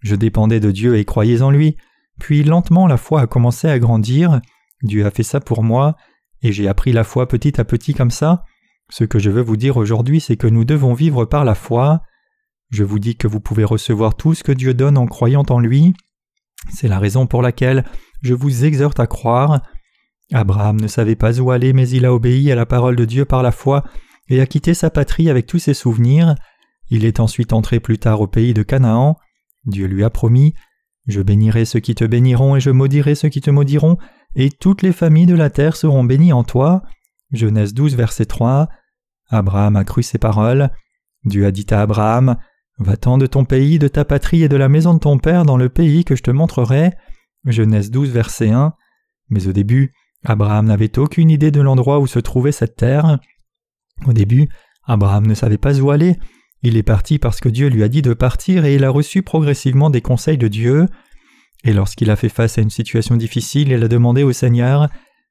Je 0.00 0.14
dépendais 0.14 0.60
de 0.60 0.70
Dieu 0.70 0.96
et 0.96 1.04
croyais 1.04 1.42
en 1.42 1.50
lui. 1.50 1.76
Puis 2.18 2.42
lentement 2.42 2.86
la 2.86 2.96
foi 2.96 3.20
a 3.20 3.26
commencé 3.26 3.68
à 3.68 3.78
grandir. 3.78 4.40
Dieu 4.82 5.04
a 5.04 5.10
fait 5.10 5.22
ça 5.22 5.40
pour 5.40 5.62
moi, 5.62 5.96
et 6.42 6.52
j'ai 6.52 6.68
appris 6.68 6.92
la 6.92 7.04
foi 7.04 7.28
petit 7.28 7.60
à 7.60 7.64
petit 7.64 7.94
comme 7.94 8.10
ça. 8.10 8.44
Ce 8.90 9.04
que 9.04 9.18
je 9.18 9.30
veux 9.30 9.42
vous 9.42 9.56
dire 9.56 9.76
aujourd'hui, 9.76 10.20
c'est 10.20 10.36
que 10.36 10.46
nous 10.46 10.64
devons 10.64 10.94
vivre 10.94 11.24
par 11.24 11.44
la 11.44 11.54
foi. 11.54 12.02
Je 12.70 12.84
vous 12.84 12.98
dis 12.98 13.16
que 13.16 13.28
vous 13.28 13.40
pouvez 13.40 13.64
recevoir 13.64 14.16
tout 14.16 14.34
ce 14.34 14.42
que 14.42 14.52
Dieu 14.52 14.74
donne 14.74 14.98
en 14.98 15.06
croyant 15.06 15.44
en 15.48 15.60
lui. 15.60 15.94
C'est 16.72 16.88
la 16.88 16.98
raison 16.98 17.26
pour 17.26 17.42
laquelle 17.42 17.84
je 18.22 18.34
vous 18.34 18.64
exhorte 18.64 19.00
à 19.00 19.06
croire. 19.06 19.62
Abraham 20.32 20.80
ne 20.80 20.86
savait 20.86 21.16
pas 21.16 21.40
où 21.40 21.50
aller, 21.50 21.72
mais 21.72 21.88
il 21.88 22.04
a 22.04 22.12
obéi 22.12 22.50
à 22.52 22.54
la 22.54 22.66
parole 22.66 22.96
de 22.96 23.04
Dieu 23.04 23.24
par 23.24 23.42
la 23.42 23.52
foi 23.52 23.84
et 24.28 24.40
a 24.40 24.46
quitté 24.46 24.74
sa 24.74 24.90
patrie 24.90 25.30
avec 25.30 25.46
tous 25.46 25.58
ses 25.58 25.74
souvenirs. 25.74 26.34
Il 26.90 27.04
est 27.04 27.20
ensuite 27.20 27.52
entré 27.52 27.80
plus 27.80 27.98
tard 27.98 28.20
au 28.20 28.26
pays 28.26 28.54
de 28.54 28.62
Canaan. 28.62 29.16
Dieu 29.64 29.86
lui 29.86 30.04
a 30.04 30.10
promis 30.10 30.54
Je 31.06 31.20
bénirai 31.20 31.64
ceux 31.64 31.80
qui 31.80 31.94
te 31.94 32.04
béniront 32.04 32.56
et 32.56 32.60
je 32.60 32.70
maudirai 32.70 33.14
ceux 33.14 33.28
qui 33.28 33.40
te 33.40 33.50
maudiront, 33.50 33.98
et 34.34 34.50
toutes 34.50 34.82
les 34.82 34.92
familles 34.92 35.26
de 35.26 35.34
la 35.34 35.50
terre 35.50 35.76
seront 35.76 36.04
bénies 36.04 36.32
en 36.32 36.44
toi. 36.44 36.82
Genèse 37.32 37.74
12, 37.74 37.96
verset 37.96 38.26
3. 38.26 38.68
Abraham 39.28 39.76
a 39.76 39.84
cru 39.84 40.02
ces 40.02 40.18
paroles. 40.18 40.70
Dieu 41.24 41.46
a 41.46 41.50
dit 41.50 41.66
à 41.70 41.82
Abraham 41.82 42.36
Va-t'en 42.78 43.18
de 43.18 43.26
ton 43.26 43.44
pays, 43.44 43.78
de 43.78 43.88
ta 43.88 44.04
patrie 44.04 44.42
et 44.42 44.48
de 44.48 44.56
la 44.56 44.70
maison 44.70 44.94
de 44.94 44.98
ton 44.98 45.18
père 45.18 45.44
dans 45.44 45.58
le 45.58 45.68
pays 45.68 46.04
que 46.04 46.16
je 46.16 46.22
te 46.22 46.30
montrerai. 46.30 46.92
Genèse 47.44 47.90
12, 47.90 48.10
verset 48.10 48.50
1. 48.50 48.74
Mais 49.28 49.46
au 49.46 49.52
début, 49.52 49.92
Abraham 50.24 50.66
n'avait 50.66 50.98
aucune 50.98 51.30
idée 51.30 51.50
de 51.50 51.60
l'endroit 51.60 52.00
où 52.00 52.06
se 52.06 52.18
trouvait 52.18 52.52
cette 52.52 52.76
terre. 52.76 53.18
Au 54.06 54.12
début, 54.12 54.48
Abraham 54.84 55.26
ne 55.26 55.34
savait 55.34 55.58
pas 55.58 55.78
où 55.78 55.90
aller. 55.90 56.18
Il 56.62 56.76
est 56.76 56.82
parti 56.82 57.18
parce 57.18 57.40
que 57.40 57.48
Dieu 57.48 57.68
lui 57.68 57.82
a 57.82 57.88
dit 57.88 58.02
de 58.02 58.14
partir 58.14 58.64
et 58.64 58.74
il 58.74 58.84
a 58.84 58.90
reçu 58.90 59.22
progressivement 59.22 59.90
des 59.90 60.02
conseils 60.02 60.38
de 60.38 60.48
Dieu. 60.48 60.86
Et 61.64 61.72
lorsqu'il 61.72 62.10
a 62.10 62.16
fait 62.16 62.28
face 62.28 62.58
à 62.58 62.62
une 62.62 62.70
situation 62.70 63.16
difficile, 63.16 63.72
il 63.72 63.82
a 63.82 63.88
demandé 63.88 64.22
au 64.22 64.32
Seigneur 64.32 64.88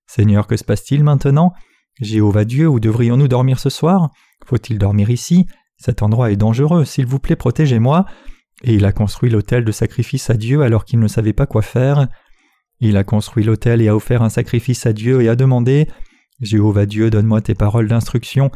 Seigneur, 0.10 0.48
que 0.48 0.58
se 0.58 0.64
passe-t-il 0.64 1.04
maintenant? 1.04 1.54
Jéhovah 2.02 2.44
Dieu, 2.44 2.68
où 2.68 2.80
devrions-nous 2.80 3.28
dormir 3.28 3.60
ce 3.60 3.70
soir? 3.70 4.10
Faut-il 4.44 4.80
dormir 4.80 5.12
ici? 5.12 5.46
Cet 5.78 6.02
endroit 6.02 6.32
est 6.32 6.36
dangereux, 6.36 6.84
s'il 6.84 7.06
vous 7.06 7.20
plaît, 7.20 7.36
protégez-moi. 7.36 8.06
Et 8.64 8.74
il 8.74 8.86
a 8.86 8.92
construit 8.92 9.30
l'autel 9.30 9.64
de 9.64 9.72
sacrifice 9.72 10.32
à 10.32 10.34
Dieu 10.34 10.64
alors 10.64 10.84
qu'il 10.84 11.00
ne 11.00 11.08
savait 11.08 11.34
pas 11.34 11.46
quoi 11.46 11.62
faire. 11.62 12.08
Il 12.80 12.98
a 12.98 13.04
construit 13.04 13.44
l'autel 13.44 13.82
et 13.82 13.88
a 13.88 13.96
offert 13.96 14.24
un 14.24 14.30
sacrifice 14.30 14.88
à 14.88 14.94
Dieu 14.94 15.22
et 15.22 15.30
a 15.30 15.36
demandé 15.36 15.88
Jéhovah 16.42 16.88
Dieu, 16.88 17.12
donne-moi 17.12 17.42
tes 17.42 17.54
paroles 17.54 17.88
d'instruction. 17.88 18.50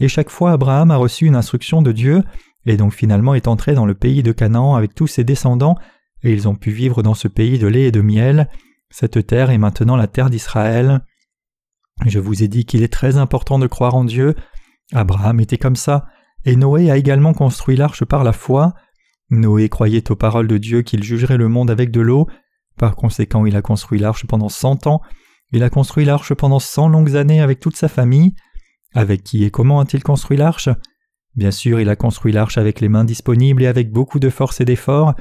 Et 0.00 0.08
chaque 0.08 0.30
fois 0.30 0.52
Abraham 0.52 0.90
a 0.90 0.96
reçu 0.96 1.26
une 1.26 1.36
instruction 1.36 1.82
de 1.82 1.92
Dieu, 1.92 2.22
et 2.64 2.78
donc 2.78 2.94
finalement 2.94 3.34
est 3.34 3.46
entré 3.46 3.74
dans 3.74 3.84
le 3.84 3.94
pays 3.94 4.22
de 4.22 4.32
Canaan 4.32 4.74
avec 4.74 4.94
tous 4.94 5.06
ses 5.06 5.22
descendants, 5.22 5.76
et 6.24 6.32
ils 6.32 6.48
ont 6.48 6.56
pu 6.56 6.70
vivre 6.70 7.02
dans 7.02 7.14
ce 7.14 7.28
pays 7.28 7.58
de 7.58 7.68
lait 7.68 7.84
et 7.84 7.92
de 7.92 8.00
miel. 8.00 8.48
Cette 8.90 9.26
terre 9.26 9.50
est 9.50 9.58
maintenant 9.58 9.96
la 9.96 10.08
terre 10.08 10.30
d'Israël. 10.30 11.04
Je 12.06 12.18
vous 12.18 12.42
ai 12.42 12.48
dit 12.48 12.64
qu'il 12.64 12.82
est 12.82 12.92
très 12.92 13.18
important 13.18 13.58
de 13.58 13.66
croire 13.66 13.94
en 13.94 14.04
Dieu. 14.04 14.34
Abraham 14.92 15.38
était 15.38 15.58
comme 15.58 15.76
ça, 15.76 16.06
et 16.44 16.56
Noé 16.56 16.90
a 16.90 16.96
également 16.96 17.34
construit 17.34 17.76
l'arche 17.76 18.04
par 18.04 18.24
la 18.24 18.32
foi. 18.32 18.74
Noé 19.30 19.68
croyait 19.68 20.10
aux 20.10 20.16
paroles 20.16 20.48
de 20.48 20.58
Dieu 20.58 20.82
qu'il 20.82 21.02
jugerait 21.02 21.36
le 21.36 21.48
monde 21.48 21.70
avec 21.70 21.90
de 21.90 22.00
l'eau. 22.00 22.26
Par 22.76 22.96
conséquent, 22.96 23.46
il 23.46 23.56
a 23.56 23.62
construit 23.62 23.98
l'arche 23.98 24.26
pendant 24.26 24.48
cent 24.48 24.86
ans. 24.86 25.00
Il 25.52 25.62
a 25.62 25.70
construit 25.70 26.04
l'arche 26.04 26.34
pendant 26.34 26.58
cent 26.58 26.88
longues 26.88 27.16
années 27.16 27.40
avec 27.40 27.60
toute 27.60 27.76
sa 27.76 27.88
famille. 27.88 28.34
Avec 28.94 29.22
qui 29.22 29.44
et 29.44 29.50
comment 29.50 29.80
a-t-il 29.80 30.02
construit 30.02 30.36
l'arche? 30.36 30.68
Bien 31.34 31.50
sûr, 31.50 31.80
il 31.80 31.88
a 31.88 31.96
construit 31.96 32.32
l'arche 32.32 32.58
avec 32.58 32.80
les 32.80 32.88
mains 32.88 33.04
disponibles 33.04 33.62
et 33.62 33.66
avec 33.66 33.90
beaucoup 33.90 34.20
de 34.20 34.30
force 34.30 34.60
et 34.60 34.64
d'effort, 34.64 35.14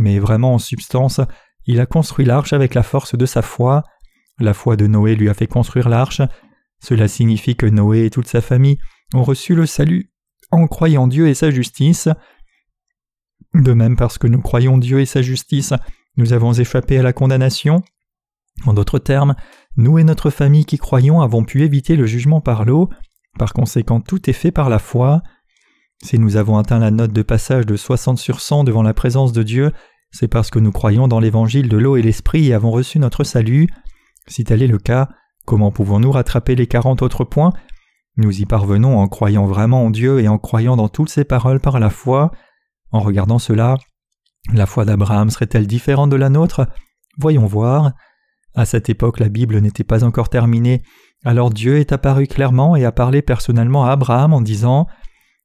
mais 0.00 0.18
vraiment 0.18 0.54
en 0.54 0.58
substance, 0.58 1.20
il 1.66 1.80
a 1.80 1.86
construit 1.86 2.24
l'arche 2.24 2.52
avec 2.52 2.74
la 2.74 2.82
force 2.82 3.16
de 3.16 3.26
sa 3.26 3.42
foi. 3.42 3.84
La 4.38 4.54
foi 4.54 4.76
de 4.76 4.86
Noé 4.86 5.14
lui 5.16 5.28
a 5.28 5.34
fait 5.34 5.46
construire 5.46 5.88
l'arche. 5.88 6.22
Cela 6.80 7.08
signifie 7.08 7.56
que 7.56 7.66
Noé 7.66 8.04
et 8.04 8.10
toute 8.10 8.28
sa 8.28 8.40
famille 8.40 8.78
ont 9.14 9.22
reçu 9.22 9.54
le 9.54 9.66
salut 9.66 10.10
en 10.50 10.66
croyant 10.66 11.06
Dieu 11.06 11.28
et 11.28 11.34
sa 11.34 11.50
justice. 11.50 12.08
De 13.54 13.72
même 13.72 13.96
parce 13.96 14.18
que 14.18 14.26
nous 14.26 14.40
croyons 14.40 14.78
Dieu 14.78 15.00
et 15.00 15.06
sa 15.06 15.22
justice, 15.22 15.72
nous 16.16 16.32
avons 16.32 16.52
échappé 16.52 16.98
à 16.98 17.02
la 17.02 17.12
condamnation. 17.12 17.82
En 18.66 18.74
d'autres 18.74 18.98
termes, 18.98 19.34
nous 19.76 19.98
et 19.98 20.04
notre 20.04 20.30
famille 20.30 20.64
qui 20.64 20.78
croyons 20.78 21.20
avons 21.20 21.44
pu 21.44 21.62
éviter 21.62 21.96
le 21.96 22.06
jugement 22.06 22.40
par 22.40 22.64
l'eau, 22.64 22.90
par 23.38 23.52
conséquent 23.52 24.00
tout 24.00 24.28
est 24.28 24.34
fait 24.34 24.50
par 24.50 24.68
la 24.68 24.78
foi. 24.78 25.22
Si 26.02 26.18
nous 26.18 26.36
avons 26.36 26.58
atteint 26.58 26.78
la 26.78 26.90
note 26.90 27.12
de 27.12 27.22
passage 27.22 27.66
de 27.66 27.76
60 27.76 28.18
sur 28.18 28.40
100 28.40 28.64
devant 28.64 28.82
la 28.82 28.94
présence 28.94 29.32
de 29.32 29.42
Dieu, 29.42 29.72
c'est 30.10 30.28
parce 30.28 30.50
que 30.50 30.58
nous 30.58 30.72
croyons 30.72 31.08
dans 31.08 31.20
l'évangile 31.20 31.68
de 31.68 31.76
l'eau 31.76 31.96
et 31.96 32.02
l'esprit 32.02 32.48
et 32.48 32.54
avons 32.54 32.70
reçu 32.70 32.98
notre 32.98 33.24
salut. 33.24 33.68
Si 34.26 34.44
tel 34.44 34.62
est 34.62 34.68
le 34.68 34.78
cas, 34.78 35.08
comment 35.44 35.70
pouvons-nous 35.70 36.12
rattraper 36.12 36.54
les 36.54 36.66
40 36.66 37.02
autres 37.02 37.24
points? 37.24 37.52
Nous 38.16 38.40
y 38.40 38.46
parvenons 38.46 38.98
en 38.98 39.08
croyant 39.08 39.46
vraiment 39.46 39.84
en 39.84 39.90
Dieu 39.90 40.20
et 40.20 40.28
en 40.28 40.38
croyant 40.38 40.76
dans 40.76 40.88
toutes 40.88 41.10
ses 41.10 41.24
paroles 41.24 41.60
par 41.60 41.78
la 41.78 41.90
foi. 41.90 42.30
En 42.90 43.00
regardant 43.00 43.38
cela, 43.38 43.76
la 44.52 44.66
foi 44.66 44.84
d'Abraham 44.84 45.30
serait-elle 45.30 45.66
différente 45.66 46.10
de 46.10 46.16
la 46.16 46.28
nôtre? 46.28 46.66
Voyons 47.18 47.46
voir. 47.46 47.92
À 48.54 48.64
cette 48.64 48.88
époque, 48.88 49.20
la 49.20 49.28
Bible 49.28 49.58
n'était 49.58 49.84
pas 49.84 50.04
encore 50.04 50.30
terminée, 50.30 50.82
alors 51.24 51.50
Dieu 51.50 51.78
est 51.78 51.92
apparu 51.92 52.26
clairement 52.26 52.76
et 52.76 52.84
a 52.84 52.92
parlé 52.92 53.22
personnellement 53.22 53.84
à 53.84 53.90
Abraham 53.90 54.32
en 54.32 54.40
disant 54.40 54.86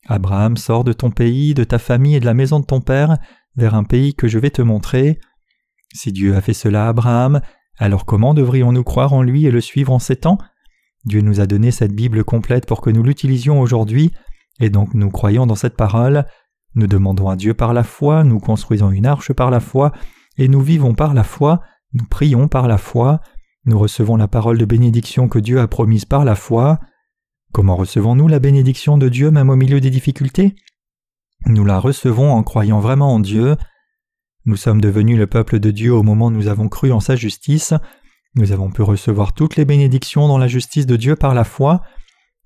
Abraham, 0.08 0.58
sors 0.58 0.84
de 0.84 0.94
ton 0.94 1.12
pays, 1.12 1.54
de 1.54 1.64
ta 1.64 1.80
famille 1.80 2.16
et 2.16 2.20
de 2.20 2.26
la 2.26 2.34
maison 2.34 2.60
de 2.60 2.66
ton 2.66 2.82
père, 2.82 3.18
vers 3.56 3.76
un 3.76 3.84
pays 3.84 4.14
que 4.16 4.28
je 4.28 4.40
vais 4.40 4.50
te 4.50 4.62
montrer. 4.62 5.20
Si 5.94 6.12
Dieu 6.12 6.36
a 6.36 6.42
fait 6.42 6.54
cela 6.54 6.86
à 6.86 6.90
Abraham, 6.90 7.42
alors 7.78 8.06
comment 8.06 8.34
devrions-nous 8.34 8.84
croire 8.84 9.14
en 9.14 9.22
lui 9.22 9.46
et 9.46 9.52
le 9.52 9.62
suivre 9.62 9.94
en 9.94 10.00
ces 10.00 10.18
temps? 10.18 10.38
Dieu 11.06 11.22
nous 11.22 11.40
a 11.40 11.46
donné 11.46 11.72
cette 11.72 11.94
Bible 11.94 12.24
complète 12.24 12.66
pour 12.66 12.82
que 12.82 12.90
nous 12.90 13.04
l'utilisions 13.04 13.60
aujourd'hui, 13.60 14.12
et 14.60 14.70
donc 14.70 14.94
nous 14.94 15.10
croyons 15.10 15.46
dans 15.46 15.56
cette 15.56 15.76
parole. 15.76 16.26
Nous 16.76 16.88
demandons 16.88 17.30
à 17.30 17.36
Dieu 17.36 17.54
par 17.54 17.74
la 17.74 17.84
foi, 17.84 18.24
nous 18.24 18.40
construisons 18.40 18.92
une 18.92 19.06
arche 19.06 19.34
par 19.34 19.52
la 19.52 19.60
foi, 19.60 19.92
et 20.38 20.48
nous 20.48 20.62
vivons 20.62 20.96
par 20.96 21.14
la 21.14 21.24
foi, 21.24 21.62
nous 21.94 22.06
prions 22.06 22.48
par 22.48 22.68
la 22.68 22.78
foi, 22.78 23.20
nous 23.66 23.78
recevons 23.78 24.16
la 24.16 24.28
parole 24.28 24.58
de 24.58 24.66
bénédiction 24.66 25.28
que 25.28 25.40
Dieu 25.40 25.60
a 25.60 25.68
promise 25.68 26.06
par 26.06 26.26
la 26.26 26.36
foi. 26.36 26.80
Comment 27.54 27.76
recevons-nous 27.76 28.28
la 28.28 28.40
bénédiction 28.40 28.98
de 28.98 29.10
Dieu 29.10 29.30
même 29.30 29.52
au 29.52 29.56
milieu 29.56 29.80
des 29.80 29.92
difficultés? 29.92 30.56
Nous 31.46 31.64
la 31.64 31.78
recevons 31.78 32.32
en 32.32 32.42
croyant 32.42 32.80
vraiment 32.80 33.14
en 33.14 33.20
Dieu. 33.20 33.58
Nous 34.46 34.56
sommes 34.56 34.82
devenus 34.82 35.20
le 35.20 35.28
peuple 35.28 35.60
de 35.60 35.70
Dieu 35.70 35.94
au 35.94 36.02
moment 36.02 36.26
où 36.26 36.32
nous 36.32 36.48
avons 36.48 36.68
cru 36.68 36.92
en 36.92 37.00
sa 37.00 37.16
justice. 37.16 37.76
Nous 38.34 38.54
avons 38.54 38.72
pu 38.72 38.82
recevoir 38.82 39.34
toutes 39.34 39.56
les 39.56 39.66
bénédictions 39.66 40.28
dans 40.28 40.40
la 40.40 40.48
justice 40.48 40.88
de 40.88 40.96
Dieu 40.96 41.16
par 41.16 41.36
la 41.36 41.44
foi. 41.44 41.82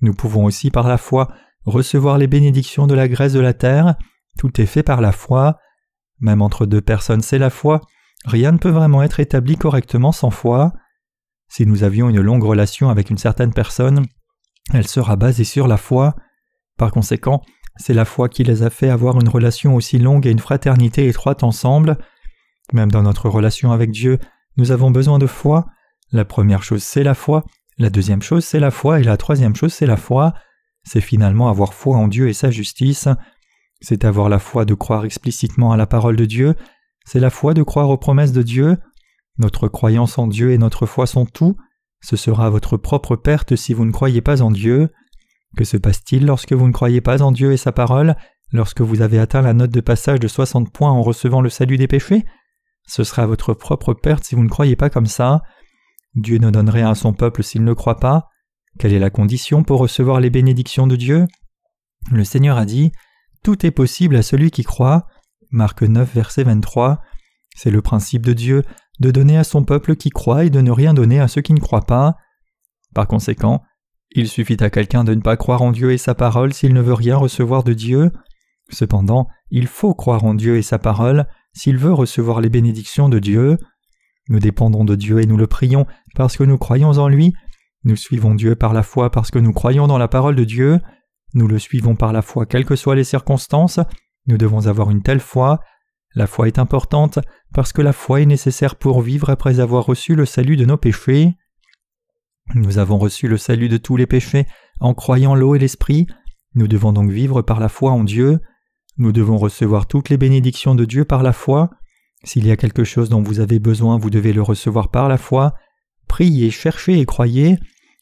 Nous 0.01 0.13
pouvons 0.13 0.43
aussi 0.43 0.71
par 0.71 0.89
la 0.89 0.97
foi 0.97 1.29
recevoir 1.63 2.17
les 2.17 2.27
bénédictions 2.27 2.85
de 2.85 2.93
la 2.93 3.07
graisse 3.07 3.33
de 3.33 3.39
la 3.39 3.53
terre. 3.53 3.95
Tout 4.37 4.59
est 4.59 4.65
fait 4.65 4.83
par 4.83 4.99
la 4.99 5.13
foi. 5.13 5.57
Même 6.19 6.41
entre 6.41 6.65
deux 6.65 6.81
personnes, 6.81 7.21
c'est 7.21 7.39
la 7.39 7.49
foi. 7.49 7.79
Rien 8.25 8.51
ne 8.51 8.57
peut 8.57 8.71
vraiment 8.71 9.03
être 9.03 9.21
établi 9.21 9.55
correctement 9.55 10.11
sans 10.11 10.31
foi. 10.31 10.73
Si 11.47 11.65
nous 11.65 11.83
avions 11.83 12.09
une 12.09 12.19
longue 12.19 12.43
relation 12.43 12.89
avec 12.89 13.09
une 13.09 13.17
certaine 13.17 13.53
personne, 13.53 14.05
elle 14.73 14.87
sera 14.87 15.15
basée 15.15 15.43
sur 15.43 15.67
la 15.67 15.77
foi. 15.77 16.15
Par 16.77 16.91
conséquent, 16.91 17.41
c'est 17.77 17.93
la 17.93 18.05
foi 18.05 18.29
qui 18.29 18.43
les 18.43 18.63
a 18.63 18.69
fait 18.69 18.89
avoir 18.89 19.19
une 19.19 19.29
relation 19.29 19.75
aussi 19.75 19.97
longue 19.99 20.25
et 20.27 20.31
une 20.31 20.39
fraternité 20.39 21.07
étroite 21.07 21.43
ensemble. 21.43 21.97
Même 22.73 22.91
dans 22.91 23.03
notre 23.03 23.29
relation 23.29 23.71
avec 23.71 23.91
Dieu, 23.91 24.19
nous 24.57 24.71
avons 24.71 24.91
besoin 24.91 25.19
de 25.19 25.27
foi. 25.27 25.67
La 26.11 26.25
première 26.25 26.63
chose, 26.63 26.83
c'est 26.83 27.03
la 27.03 27.13
foi. 27.13 27.43
La 27.77 27.89
deuxième 27.89 28.21
chose, 28.21 28.43
c'est 28.43 28.59
la 28.59 28.71
foi. 28.71 28.99
Et 28.99 29.03
la 29.03 29.17
troisième 29.17 29.55
chose, 29.55 29.73
c'est 29.73 29.85
la 29.85 29.97
foi. 29.97 30.33
C'est 30.83 31.01
finalement 31.01 31.49
avoir 31.49 31.73
foi 31.73 31.97
en 31.97 32.07
Dieu 32.07 32.27
et 32.27 32.33
sa 32.33 32.49
justice. 32.49 33.07
C'est 33.81 34.05
avoir 34.05 34.29
la 34.29 34.39
foi 34.39 34.65
de 34.65 34.73
croire 34.73 35.05
explicitement 35.05 35.71
à 35.71 35.77
la 35.77 35.85
parole 35.85 36.15
de 36.15 36.25
Dieu. 36.25 36.55
C'est 37.05 37.19
la 37.19 37.29
foi 37.29 37.53
de 37.53 37.63
croire 37.63 37.89
aux 37.89 37.97
promesses 37.97 38.33
de 38.33 38.41
Dieu. 38.41 38.77
Notre 39.37 39.67
croyance 39.67 40.17
en 40.17 40.27
Dieu 40.27 40.51
et 40.51 40.57
notre 40.57 40.85
foi 40.85 41.05
sont 41.05 41.25
tout. 41.25 41.55
Ce 42.07 42.15
sera 42.15 42.49
votre 42.49 42.77
propre 42.77 43.17
perte 43.17 43.57
si 43.57 43.73
vous 43.73 43.83
ne 43.83 43.91
croyez 43.91 44.21
pas 44.21 44.41
en 44.41 44.49
Dieu. 44.49 44.93
Que 45.57 45.65
se 45.65 45.75
passe-t-il 45.75 46.25
lorsque 46.25 46.53
vous 46.53 46.65
ne 46.65 46.71
croyez 46.71 47.01
pas 47.01 47.21
en 47.21 47.33
Dieu 47.33 47.51
et 47.51 47.57
sa 47.57 47.73
parole, 47.73 48.15
lorsque 48.53 48.79
vous 48.79 49.01
avez 49.01 49.19
atteint 49.19 49.41
la 49.41 49.51
note 49.51 49.71
de 49.71 49.81
passage 49.81 50.21
de 50.21 50.29
60 50.29 50.71
points 50.71 50.89
en 50.89 51.01
recevant 51.01 51.41
le 51.41 51.49
salut 51.49 51.75
des 51.75 51.89
péchés? 51.89 52.23
Ce 52.87 53.03
sera 53.03 53.25
votre 53.25 53.53
propre 53.53 53.93
perte 53.93 54.23
si 54.23 54.35
vous 54.35 54.43
ne 54.43 54.47
croyez 54.47 54.77
pas 54.77 54.89
comme 54.89 55.05
ça. 55.05 55.41
Dieu 56.15 56.37
ne 56.37 56.49
donne 56.49 56.69
rien 56.69 56.91
à 56.91 56.95
son 56.95 57.11
peuple 57.11 57.43
s'il 57.43 57.65
ne 57.65 57.73
croit 57.73 57.99
pas. 57.99 58.29
Quelle 58.79 58.93
est 58.93 58.99
la 58.99 59.09
condition 59.09 59.63
pour 59.63 59.81
recevoir 59.81 60.21
les 60.21 60.29
bénédictions 60.29 60.87
de 60.87 60.95
Dieu? 60.95 61.27
Le 62.09 62.23
Seigneur 62.23 62.55
a 62.55 62.63
dit 62.63 62.93
Tout 63.43 63.65
est 63.65 63.71
possible 63.71 64.15
à 64.15 64.23
celui 64.23 64.49
qui 64.49 64.63
croit. 64.63 65.07
Marc 65.51 65.81
9, 65.81 66.15
verset 66.15 66.45
23. 66.45 67.01
C'est 67.53 67.71
le 67.71 67.81
principe 67.81 68.25
de 68.25 68.31
Dieu 68.31 68.63
de 68.99 69.11
donner 69.11 69.37
à 69.37 69.43
son 69.43 69.63
peuple 69.63 69.95
qui 69.95 70.09
croit 70.09 70.45
et 70.45 70.49
de 70.49 70.61
ne 70.61 70.71
rien 70.71 70.93
donner 70.93 71.19
à 71.19 71.27
ceux 71.27 71.41
qui 71.41 71.53
ne 71.53 71.59
croient 71.59 71.85
pas. 71.85 72.15
Par 72.93 73.07
conséquent, 73.07 73.61
il 74.11 74.27
suffit 74.27 74.57
à 74.61 74.69
quelqu'un 74.69 75.03
de 75.03 75.13
ne 75.13 75.21
pas 75.21 75.37
croire 75.37 75.61
en 75.61 75.71
Dieu 75.71 75.91
et 75.91 75.97
sa 75.97 76.15
parole 76.15 76.53
s'il 76.53 76.73
ne 76.73 76.81
veut 76.81 76.93
rien 76.93 77.17
recevoir 77.17 77.63
de 77.63 77.73
Dieu. 77.73 78.11
Cependant, 78.69 79.27
il 79.49 79.67
faut 79.67 79.93
croire 79.93 80.23
en 80.23 80.33
Dieu 80.33 80.57
et 80.57 80.61
sa 80.61 80.79
parole 80.79 81.27
s'il 81.53 81.77
veut 81.77 81.93
recevoir 81.93 82.41
les 82.41 82.49
bénédictions 82.49 83.09
de 83.09 83.19
Dieu. 83.19 83.57
Nous 84.29 84.39
dépendons 84.39 84.83
de 84.83 84.95
Dieu 84.95 85.21
et 85.21 85.25
nous 85.25 85.37
le 85.37 85.47
prions 85.47 85.85
parce 86.15 86.37
que 86.37 86.43
nous 86.43 86.57
croyons 86.57 86.91
en 86.91 87.07
lui. 87.07 87.33
Nous 87.83 87.95
suivons 87.95 88.35
Dieu 88.35 88.55
par 88.55 88.73
la 88.73 88.83
foi 88.83 89.11
parce 89.11 89.31
que 89.31 89.39
nous 89.39 89.53
croyons 89.53 89.87
dans 89.87 89.97
la 89.97 90.07
parole 90.07 90.35
de 90.35 90.43
Dieu. 90.43 90.79
Nous 91.33 91.47
le 91.47 91.59
suivons 91.59 91.95
par 91.95 92.13
la 92.13 92.21
foi 92.21 92.45
quelles 92.45 92.65
que 92.65 92.75
soient 92.75 92.95
les 92.95 93.03
circonstances. 93.03 93.79
Nous 94.25 94.37
devons 94.37 94.67
avoir 94.67 94.89
une 94.89 95.01
telle 95.01 95.19
foi. 95.19 95.61
La 96.17 96.25
foi 96.25 96.47
est 96.47 96.57
importante 96.57 97.19
parce 97.53 97.71
que 97.71 97.83
la 97.83 97.93
foi 97.93 98.21
est 98.21 98.25
nécessaire 98.25 98.75
pour 98.75 99.01
vivre 99.01 99.29
après 99.29 99.59
avoir 99.59 99.85
reçu 99.85 100.15
le 100.15 100.25
salut 100.25 100.57
de 100.57 100.65
nos 100.65 100.75
péchés. 100.75 101.35
Nous 102.55 102.79
avons 102.79 102.97
reçu 102.97 103.27
le 103.27 103.37
salut 103.37 103.69
de 103.69 103.77
tous 103.77 103.97
les 103.97 104.07
péchés 104.07 104.47
en 104.79 104.95
croyant 104.95 105.35
l'eau 105.35 105.53
et 105.53 105.59
l'esprit. 105.59 106.07
Nous 106.55 106.67
devons 106.67 106.91
donc 106.91 107.11
vivre 107.11 107.43
par 107.43 107.59
la 107.59 107.69
foi 107.69 107.91
en 107.91 108.03
Dieu. 108.03 108.39
Nous 108.97 109.11
devons 109.11 109.37
recevoir 109.37 109.85
toutes 109.85 110.09
les 110.09 110.17
bénédictions 110.17 110.73
de 110.73 110.85
Dieu 110.85 111.05
par 111.05 111.21
la 111.21 111.33
foi. 111.33 111.69
S'il 112.23 112.47
y 112.47 112.51
a 112.51 112.57
quelque 112.57 112.83
chose 112.83 113.09
dont 113.09 113.21
vous 113.21 113.39
avez 113.39 113.59
besoin, 113.59 113.99
vous 113.99 114.09
devez 114.09 114.33
le 114.33 114.41
recevoir 114.41 114.89
par 114.89 115.09
la 115.09 115.19
foi. 115.19 115.53
Priez, 116.07 116.49
cherchez 116.49 116.99
et 116.99 117.05
croyez. 117.05 117.59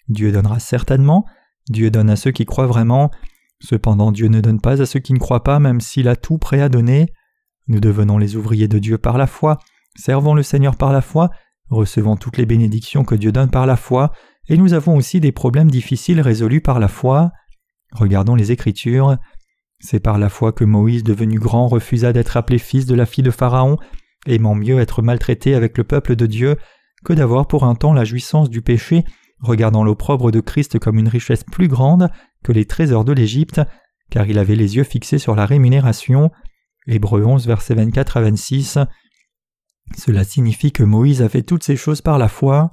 Dieu 0.08 0.32
donnera 0.32 0.60
certainement. 0.60 1.26
Dieu 1.70 1.92
donne 1.92 2.10
à 2.10 2.16
ceux 2.16 2.32
qui 2.32 2.46
croient 2.46 2.66
vraiment. 2.66 3.12
Cependant 3.60 4.14
Dieu 4.14 4.30
ne 4.30 4.40
donne 4.40 4.62
pas 4.62 4.82
à 4.82 4.86
ceux 4.86 5.02
qui 5.02 5.12
ne 5.12 5.20
croient 5.20 5.44
pas 5.44 5.60
même 5.60 5.82
s'il 5.82 6.08
a 6.08 6.16
tout 6.16 6.38
prêt 6.38 6.62
à 6.62 6.70
donner. 6.70 7.08
Nous 7.68 7.80
devenons 7.80 8.18
les 8.18 8.36
ouvriers 8.36 8.68
de 8.68 8.80
Dieu 8.80 8.98
par 8.98 9.18
la 9.18 9.28
foi, 9.28 9.58
servons 9.96 10.34
le 10.34 10.44
Seigneur 10.44 10.76
par 10.76 10.94
la 10.94 11.02
foi, 11.02 11.30
recevons 11.70 12.16
toutes 12.16 12.38
les 12.38 12.46
bénédictions 12.46 13.04
que 13.04 13.16
Dieu 13.16 13.32
donne 13.32 13.50
par 13.50 13.66
la 13.66 13.76
foi, 13.76 14.12
et 14.48 14.58
nous 14.58 14.74
avons 14.74 14.96
aussi 14.96 15.20
des 15.20 15.32
problèmes 15.32 15.72
difficiles 15.72 16.22
résolus 16.22 16.62
par 16.62 16.80
la 16.80 16.88
foi. 16.88 17.32
Regardons 17.92 18.36
les 18.36 18.52
Écritures. 18.52 19.18
C'est 19.80 20.00
par 20.00 20.18
la 20.18 20.30
foi 20.30 20.52
que 20.52 20.64
Moïse, 20.64 21.04
devenu 21.04 21.40
grand, 21.40 21.68
refusa 21.68 22.14
d'être 22.14 22.38
appelé 22.38 22.60
fils 22.60 22.86
de 22.86 22.96
la 22.96 23.06
fille 23.06 23.24
de 23.24 23.32
Pharaon, 23.32 23.78
aimant 24.28 24.56
mieux 24.56 24.80
être 24.80 25.02
maltraité 25.02 25.56
avec 25.56 25.78
le 25.78 25.84
peuple 25.84 26.16
de 26.16 26.26
Dieu 26.26 26.58
que 27.04 27.14
d'avoir 27.14 27.48
pour 27.48 27.64
un 27.66 27.76
temps 27.76 27.94
la 27.94 28.04
jouissance 28.04 28.50
du 28.50 28.62
péché, 28.62 29.04
regardant 29.40 29.84
l'opprobre 29.84 30.32
de 30.32 30.40
Christ 30.40 30.80
comme 30.80 30.98
une 30.98 31.08
richesse 31.08 31.44
plus 31.44 31.68
grande 31.68 32.10
que 32.44 32.52
les 32.52 32.66
trésors 32.66 33.06
de 33.06 33.14
l'Égypte, 33.14 33.62
car 34.10 34.28
il 34.28 34.40
avait 34.40 34.56
les 34.56 34.76
yeux 34.76 34.84
fixés 34.84 35.20
sur 35.20 35.36
la 35.36 35.46
rémunération. 35.46 36.32
Hébreux 36.88 37.24
11, 37.24 37.48
versets 37.48 37.76
24 37.76 38.18
à 38.18 38.22
26. 38.22 38.80
Cela 39.98 40.24
signifie 40.24 40.72
que 40.72 40.84
Moïse 40.84 41.22
a 41.22 41.30
fait 41.30 41.44
toutes 41.44 41.64
ces 41.64 41.76
choses 41.76 42.02
par 42.02 42.18
la 42.18 42.28
foi. 42.28 42.70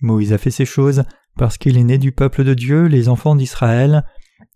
Moïse 0.00 0.32
a 0.32 0.38
fait 0.38 0.50
ces 0.50 0.64
choses 0.64 1.04
parce 1.36 1.58
qu'il 1.58 1.78
est 1.78 1.84
né 1.84 1.98
du 1.98 2.12
peuple 2.12 2.44
de 2.44 2.54
Dieu, 2.54 2.86
les 2.86 3.08
enfants 3.08 3.36
d'Israël. 3.36 4.04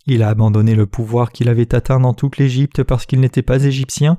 Il 0.06 0.23
a 0.23 0.28
abandonné 0.28 0.75
le 0.75 0.87
pouvoir 0.87 1.33
qu'il 1.33 1.49
avait 1.49 1.75
atteint 1.75 2.00
dans 2.00 2.14
toute 2.14 2.38
l'Égypte 2.38 2.83
parce 2.83 3.06
qu'il 3.06 3.21
n'était 3.21 3.42
pas 3.42 3.64
égyptien. 3.64 4.18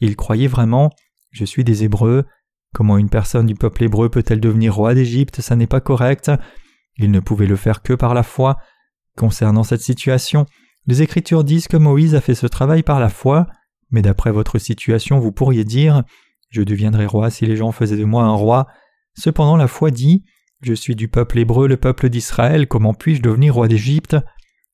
Il 0.00 0.16
croyait 0.16 0.48
vraiment 0.48 0.90
Je 1.30 1.44
suis 1.44 1.64
des 1.64 1.84
Hébreux. 1.84 2.24
Comment 2.74 2.98
une 2.98 3.10
personne 3.10 3.46
du 3.46 3.54
peuple 3.54 3.84
hébreu 3.84 4.10
peut-elle 4.10 4.40
devenir 4.40 4.74
roi 4.74 4.94
d'Égypte? 4.94 5.40
Ça 5.40 5.56
n'est 5.56 5.66
pas 5.66 5.80
correct. 5.80 6.30
Il 6.96 7.10
ne 7.10 7.20
pouvait 7.20 7.46
le 7.46 7.56
faire 7.56 7.82
que 7.82 7.94
par 7.94 8.14
la 8.14 8.22
foi. 8.22 8.58
Concernant 9.16 9.64
cette 9.64 9.80
situation, 9.80 10.46
les 10.86 11.02
Écritures 11.02 11.44
disent 11.44 11.68
que 11.68 11.76
Moïse 11.76 12.14
a 12.14 12.20
fait 12.20 12.34
ce 12.34 12.46
travail 12.46 12.82
par 12.82 13.00
la 13.00 13.08
foi, 13.08 13.46
mais 13.90 14.02
d'après 14.02 14.32
votre 14.32 14.58
situation, 14.58 15.18
vous 15.18 15.32
pourriez 15.32 15.64
dire 15.64 16.02
Je 16.50 16.62
deviendrai 16.62 17.06
roi 17.06 17.30
si 17.30 17.46
les 17.46 17.56
gens 17.56 17.72
faisaient 17.72 17.96
de 17.96 18.04
moi 18.04 18.24
un 18.24 18.34
roi. 18.34 18.66
Cependant, 19.14 19.56
la 19.56 19.68
foi 19.68 19.90
dit 19.90 20.24
Je 20.60 20.74
suis 20.74 20.94
du 20.94 21.08
peuple 21.08 21.38
hébreu, 21.38 21.68
le 21.68 21.76
peuple 21.76 22.08
d'Israël, 22.08 22.68
comment 22.68 22.94
puis-je 22.94 23.22
devenir 23.22 23.54
roi 23.54 23.68
d'Égypte? 23.68 24.16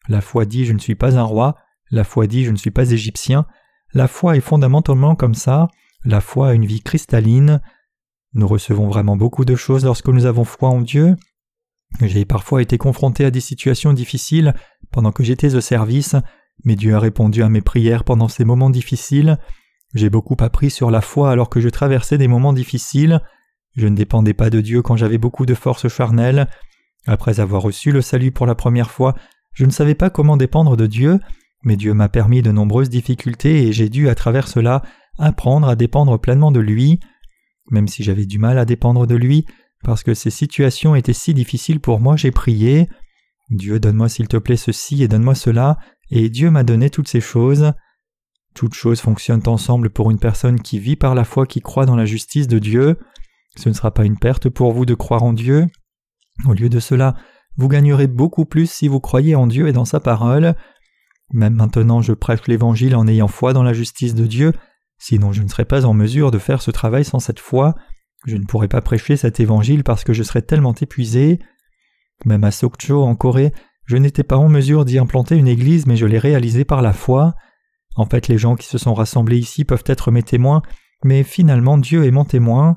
La 0.09 0.21
foi 0.21 0.45
dit 0.45 0.65
Je 0.65 0.73
ne 0.73 0.79
suis 0.79 0.95
pas 0.95 1.19
un 1.19 1.23
roi, 1.23 1.57
la 1.91 2.05
foi 2.05 2.27
dit 2.27 2.45
Je 2.45 2.51
ne 2.51 2.57
suis 2.57 2.71
pas 2.71 2.91
égyptien. 2.91 3.47
La 3.93 4.09
foi 4.09 4.37
est 4.37 4.41
fondamentalement 4.41 5.15
comme 5.15 5.35
ça, 5.35 5.69
la 6.05 6.21
foi 6.21 6.49
a 6.49 6.55
une 6.55 6.67
vie 6.67 6.83
cristalline. 6.83 7.61
Nous 8.35 8.49
recevons 8.49 8.89
vraiment 8.89 9.17
beaucoup 9.17 9.45
de 9.45 9.55
choses 9.55 9.85
lorsque 9.85 10.09
nous 10.09 10.27
avons 10.27 10.45
foi 10.45 10.69
en 10.69 10.81
Dieu. 10.81 11.15
J'ai 12.01 12.25
parfois 12.25 12.61
été 12.61 12.77
confronté 12.77 13.25
à 13.25 13.31
des 13.31 13.41
situations 13.41 13.93
difficiles 13.93 14.55
pendant 14.91 15.13
que 15.13 15.23
j'étais 15.23 15.55
au 15.55 15.61
service, 15.61 16.17
mais 16.63 16.77
Dieu 16.77 16.95
a 16.95 17.01
répondu 17.01 17.43
à 17.43 17.49
mes 17.49 17.61
prières 17.61 18.05
pendant 18.05 18.29
ces 18.29 18.45
moments 18.45 18.71
difficiles. 18.71 19.39
J'ai 19.95 20.11
beaucoup 20.11 20.37
appris 20.41 20.71
sur 20.71 20.91
la 20.91 21.01
foi 21.01 21.31
alors 21.31 21.51
que 21.51 21.61
je 21.61 21.69
traversais 21.69 22.19
des 22.19 22.29
moments 22.29 22.53
difficiles. 22.53 23.21
Je 23.77 23.87
ne 23.87 23.97
dépendais 23.97 24.35
pas 24.35 24.51
de 24.51 24.61
Dieu 24.61 24.83
quand 24.83 24.97
j'avais 24.97 25.19
beaucoup 25.19 25.47
de 25.47 25.55
force 25.55 25.89
charnelle. 25.89 26.49
Après 27.07 27.41
avoir 27.41 27.63
reçu 27.63 27.93
le 27.93 28.01
salut 28.01 28.33
pour 28.33 28.47
la 28.47 28.55
première 28.55 28.91
fois, 28.91 29.15
je 29.53 29.65
ne 29.65 29.71
savais 29.71 29.95
pas 29.95 30.11
comment 30.11 30.37
dépendre 30.37 30.77
de 30.77 30.87
Dieu, 30.87 31.21
mais 31.65 31.77
Dieu 31.77 31.95
m'a 31.95 32.09
permis 32.09 32.43
de 32.43 32.51
nombreuses 32.51 32.91
difficultés 32.91 33.67
et 33.67 33.73
j'ai 33.73 33.89
dû 33.89 34.09
à 34.09 34.15
travers 34.15 34.49
cela 34.49 34.83
apprendre 35.19 35.69
à 35.69 35.77
dépendre 35.77 36.19
pleinement 36.19 36.51
de 36.51 36.61
lui. 36.61 37.01
Même 37.71 37.89
si 37.89 38.03
j'avais 38.03 38.27
du 38.27 38.39
mal 38.39 38.59
à 38.59 38.65
dépendre 38.65 39.07
de 39.07 39.15
lui, 39.15 39.47
parce 39.85 40.03
que 40.03 40.15
ces 40.15 40.31
situations 40.31 40.95
étaient 40.95 41.13
si 41.13 41.35
difficiles 41.35 41.81
pour 41.81 42.01
moi, 42.01 42.17
j'ai 42.17 42.31
prié. 42.31 42.89
Dieu 43.51 43.79
donne-moi 43.79 44.09
s'il 44.09 44.29
te 44.29 44.37
plaît 44.37 44.57
ceci 44.57 45.03
et 45.03 45.09
donne-moi 45.09 45.35
cela, 45.35 45.79
et 46.11 46.29
Dieu 46.29 46.51
m'a 46.51 46.65
donné 46.65 46.91
toutes 46.91 47.09
ces 47.09 47.21
choses. 47.21 47.73
Toutes 48.55 48.75
choses 48.75 49.01
fonctionnent 49.01 49.47
ensemble 49.47 49.91
pour 49.91 50.11
une 50.11 50.19
personne 50.19 50.61
qui 50.61 50.79
vit 50.79 50.97
par 50.97 51.15
la 51.15 51.25
foi 51.25 51.47
qui 51.47 51.61
croit 51.61 51.87
dans 51.87 51.97
la 51.97 52.07
justice 52.07 52.47
de 52.47 52.59
Dieu. 52.59 52.99
Ce 53.57 53.69
ne 53.69 53.75
sera 53.75 53.93
pas 53.93 54.05
une 54.05 54.19
perte 54.19 54.49
pour 54.49 54.73
vous 54.73 54.87
de 54.87 54.95
croire 54.95 55.23
en 55.23 55.33
Dieu. 55.33 55.67
Au 56.47 56.53
lieu 56.53 56.69
de 56.69 56.81
cela, 56.81 57.15
vous 57.57 57.69
gagnerez 57.69 58.07
beaucoup 58.07 58.45
plus 58.45 58.71
si 58.71 58.89
vous 58.89 59.01
croyez 59.01 59.35
en 59.35 59.47
Dieu 59.47 59.69
et 59.69 59.73
dans 59.73 59.85
sa 59.85 60.01
parole. 60.01 60.55
Même 61.33 61.55
maintenant 61.55 62.03
je 62.03 62.13
prêche 62.13 62.47
l'Évangile 62.47 62.97
en 62.97 63.07
ayant 63.07 63.29
foi 63.29 63.53
dans 63.53 63.63
la 63.63 63.73
justice 63.73 64.15
de 64.15 64.27
Dieu, 64.27 64.53
sinon 64.99 65.33
je 65.33 65.43
ne 65.43 65.49
serais 65.49 65.65
pas 65.65 65.87
en 65.87 65.95
mesure 65.95 66.31
de 66.31 66.39
faire 66.39 66.63
ce 66.63 66.71
travail 66.71 67.05
sans 67.05 67.19
cette 67.19 67.41
foi. 67.41 67.75
Je 68.27 68.37
ne 68.37 68.45
pourrais 68.45 68.69
pas 68.69 68.81
prêcher 68.81 69.17
cet 69.17 69.41
Évangile 69.41 69.85
parce 69.85 70.05
que 70.05 70.13
je 70.13 70.23
serais 70.23 70.43
tellement 70.43 70.75
épuisé. 70.75 71.39
Même 72.25 72.45
à 72.45 72.51
Sokcho 72.51 73.03
en 73.03 73.17
Corée, 73.17 73.53
je 73.87 73.97
n'étais 73.97 74.23
pas 74.23 74.39
en 74.39 74.49
mesure 74.49 74.85
d'y 74.85 74.99
implanter 74.99 75.37
une 75.37 75.49
église, 75.49 75.87
mais 75.87 75.97
je 75.97 76.07
l'ai 76.07 76.19
réalisé 76.19 76.65
par 76.65 76.83
la 76.83 76.93
foi. 76.93 77.35
En 77.97 78.07
fait, 78.07 78.29
les 78.29 78.39
gens 78.39 78.57
qui 78.57 78.67
se 78.67 78.79
sont 78.79 78.95
rassemblés 78.95 79.39
ici 79.39 79.65
peuvent 79.65 79.85
être 79.87 80.11
mes 80.11 80.23
témoins, 80.23 80.63
mais 81.05 81.23
finalement 81.23 81.79
Dieu 81.79 82.05
est 82.05 82.11
mon 82.11 82.25
témoin. 82.25 82.77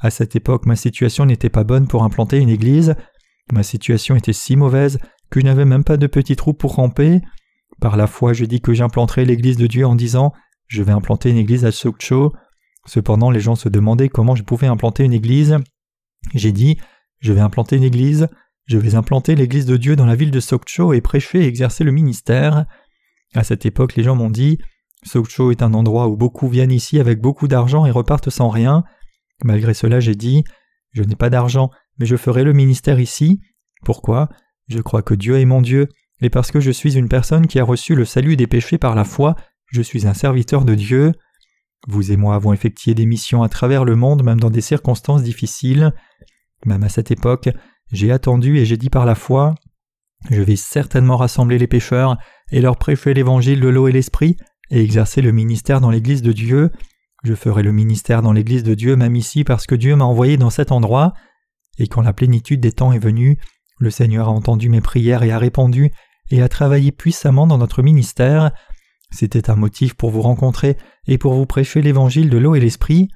À 0.00 0.10
cette 0.10 0.36
époque, 0.36 0.66
ma 0.66 0.76
situation 0.76 1.26
n'était 1.26 1.50
pas 1.50 1.64
bonne 1.64 1.88
pour 1.88 2.04
implanter 2.04 2.38
une 2.38 2.48
église. 2.48 2.94
Ma 3.52 3.62
situation 3.62 4.16
était 4.16 4.32
si 4.32 4.56
mauvaise 4.56 4.98
que 5.30 5.40
je 5.40 5.44
n'avais 5.44 5.64
même 5.64 5.84
pas 5.84 5.96
de 5.96 6.06
petit 6.06 6.36
trou 6.36 6.52
pour 6.52 6.74
ramper. 6.74 7.20
Par 7.80 7.96
la 7.96 8.06
foi, 8.06 8.32
je 8.32 8.44
dis 8.44 8.60
que 8.60 8.72
j'implanterai 8.72 9.24
l'église 9.24 9.56
de 9.56 9.66
Dieu 9.66 9.86
en 9.86 9.94
disant 9.94 10.32
Je 10.68 10.82
vais 10.82 10.92
implanter 10.92 11.30
une 11.30 11.36
église 11.36 11.64
à 11.64 11.72
Sokcho. 11.72 12.32
Cependant, 12.86 13.30
les 13.30 13.40
gens 13.40 13.56
se 13.56 13.68
demandaient 13.68 14.08
comment 14.08 14.36
je 14.36 14.44
pouvais 14.44 14.68
implanter 14.68 15.04
une 15.04 15.12
église. 15.12 15.58
J'ai 16.34 16.52
dit 16.52 16.78
Je 17.20 17.32
vais 17.32 17.40
implanter 17.40 17.76
une 17.76 17.82
église. 17.82 18.28
Je 18.66 18.78
vais 18.78 18.96
implanter 18.96 19.36
l'Église 19.36 19.66
de 19.66 19.76
Dieu 19.76 19.94
dans 19.94 20.06
la 20.06 20.16
ville 20.16 20.32
de 20.32 20.40
Sokcho 20.40 20.92
et 20.92 21.00
prêcher 21.00 21.42
et 21.42 21.46
exercer 21.46 21.84
le 21.84 21.92
ministère. 21.92 22.66
À 23.34 23.44
cette 23.44 23.64
époque, 23.64 23.94
les 23.94 24.02
gens 24.02 24.16
m'ont 24.16 24.30
dit 24.30 24.58
Sokcho 25.04 25.52
est 25.52 25.62
un 25.62 25.72
endroit 25.72 26.08
où 26.08 26.16
beaucoup 26.16 26.48
viennent 26.48 26.72
ici 26.72 26.98
avec 26.98 27.20
beaucoup 27.20 27.46
d'argent 27.46 27.86
et 27.86 27.92
repartent 27.92 28.30
sans 28.30 28.48
rien. 28.48 28.82
Malgré 29.44 29.72
cela, 29.72 30.00
j'ai 30.00 30.16
dit 30.16 30.42
Je 30.92 31.04
n'ai 31.04 31.14
pas 31.14 31.30
d'argent, 31.30 31.70
mais 31.98 32.06
je 32.06 32.16
ferai 32.16 32.42
le 32.42 32.52
ministère 32.52 32.98
ici. 32.98 33.40
Pourquoi? 33.84 34.28
Je 34.66 34.80
crois 34.80 35.02
que 35.02 35.14
Dieu 35.14 35.38
est 35.38 35.44
mon 35.44 35.62
Dieu, 35.62 35.88
et 36.20 36.30
parce 36.30 36.50
que 36.50 36.58
je 36.58 36.72
suis 36.72 36.96
une 36.98 37.08
personne 37.08 37.46
qui 37.46 37.60
a 37.60 37.64
reçu 37.64 37.94
le 37.94 38.04
salut 38.04 38.36
des 38.36 38.48
péchés 38.48 38.78
par 38.78 38.96
la 38.96 39.04
foi, 39.04 39.36
je 39.66 39.82
suis 39.82 40.08
un 40.08 40.14
serviteur 40.14 40.64
de 40.64 40.74
Dieu. 40.74 41.12
Vous 41.86 42.10
et 42.10 42.16
moi 42.16 42.34
avons 42.34 42.52
effectué 42.52 42.94
des 42.94 43.06
missions 43.06 43.42
à 43.44 43.48
travers 43.48 43.84
le 43.84 43.94
monde, 43.94 44.24
même 44.24 44.40
dans 44.40 44.50
des 44.50 44.60
circonstances 44.60 45.22
difficiles. 45.22 45.92
Même 46.64 46.82
à 46.82 46.88
cette 46.88 47.10
époque, 47.10 47.48
j'ai 47.92 48.10
attendu 48.10 48.58
et 48.58 48.64
j'ai 48.64 48.76
dit 48.76 48.90
par 48.90 49.06
la 49.06 49.14
foi 49.14 49.54
Je 50.30 50.42
vais 50.42 50.56
certainement 50.56 51.16
rassembler 51.16 51.58
les 51.58 51.66
pécheurs 51.66 52.16
et 52.50 52.60
leur 52.60 52.76
prêcher 52.76 53.14
l'évangile 53.14 53.60
de 53.60 53.68
l'eau 53.68 53.88
et 53.88 53.92
l'esprit 53.92 54.36
et 54.70 54.82
exercer 54.82 55.22
le 55.22 55.32
ministère 55.32 55.80
dans 55.80 55.90
l'Église 55.90 56.22
de 56.22 56.32
Dieu. 56.32 56.70
Je 57.22 57.34
ferai 57.34 57.62
le 57.62 57.72
ministère 57.72 58.22
dans 58.22 58.32
l'Église 58.32 58.62
de 58.62 58.74
Dieu 58.74 58.96
même 58.96 59.16
ici 59.16 59.44
parce 59.44 59.66
que 59.66 59.74
Dieu 59.74 59.94
m'a 59.96 60.04
envoyé 60.04 60.36
dans 60.36 60.50
cet 60.50 60.72
endroit. 60.72 61.12
Et 61.78 61.86
quand 61.86 62.02
la 62.02 62.12
plénitude 62.12 62.60
des 62.60 62.72
temps 62.72 62.92
est 62.92 62.98
venue, 62.98 63.38
le 63.78 63.90
Seigneur 63.90 64.28
a 64.28 64.32
entendu 64.32 64.68
mes 64.68 64.80
prières 64.80 65.22
et 65.22 65.30
a 65.30 65.38
répondu 65.38 65.92
et 66.30 66.42
a 66.42 66.48
travaillé 66.48 66.92
puissamment 66.92 67.46
dans 67.46 67.58
notre 67.58 67.82
ministère. 67.82 68.50
C'était 69.10 69.50
un 69.50 69.56
motif 69.56 69.94
pour 69.94 70.10
vous 70.10 70.22
rencontrer 70.22 70.76
et 71.06 71.18
pour 71.18 71.34
vous 71.34 71.46
prêcher 71.46 71.82
l'évangile 71.82 72.30
de 72.30 72.38
l'eau 72.38 72.54
et 72.54 72.60
l'esprit. 72.60 73.08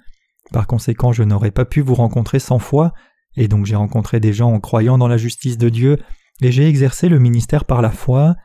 Par 0.53 0.67
conséquent, 0.67 1.13
je 1.13 1.23
n'aurais 1.23 1.51
pas 1.51 1.65
pu 1.65 1.81
vous 1.81 1.95
rencontrer 1.95 2.39
sans 2.39 2.59
foi, 2.59 2.93
et 3.41 3.49
donc 3.49 3.65
j'ai 3.65 3.75
rencontré 3.75 4.21
des 4.21 4.35
gens 4.35 4.53
en 4.53 4.61
croyant 4.61 4.99
dans 4.99 5.09
la 5.09 5.17
justice 5.17 5.57
de 5.57 5.71
Dieu, 5.71 5.97
et 6.43 6.53
j'ai 6.53 6.69
exercé 6.69 7.09
le 7.09 7.19
ministère 7.19 7.65
par 7.65 7.81
la 7.81 7.91
foi. 7.91 8.37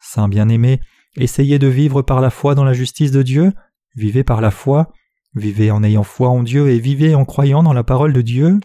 Saint 0.00 0.28
bien-aimé, 0.28 0.80
essayez 1.16 1.58
de 1.58 1.66
vivre 1.66 2.00
par 2.00 2.22
la 2.22 2.30
foi 2.30 2.54
dans 2.54 2.64
la 2.64 2.72
justice 2.72 3.10
de 3.10 3.20
Dieu, 3.20 3.52
vivez 3.94 4.24
par 4.24 4.40
la 4.40 4.50
foi, 4.50 4.94
vivez 5.34 5.70
en 5.70 5.84
ayant 5.84 6.04
foi 6.04 6.30
en 6.30 6.42
Dieu 6.42 6.70
et 6.70 6.78
vivez 6.78 7.14
en 7.14 7.26
croyant 7.26 7.62
dans 7.62 7.74
la 7.74 7.84
parole 7.84 8.14
de 8.14 8.22
Dieu. 8.22 8.58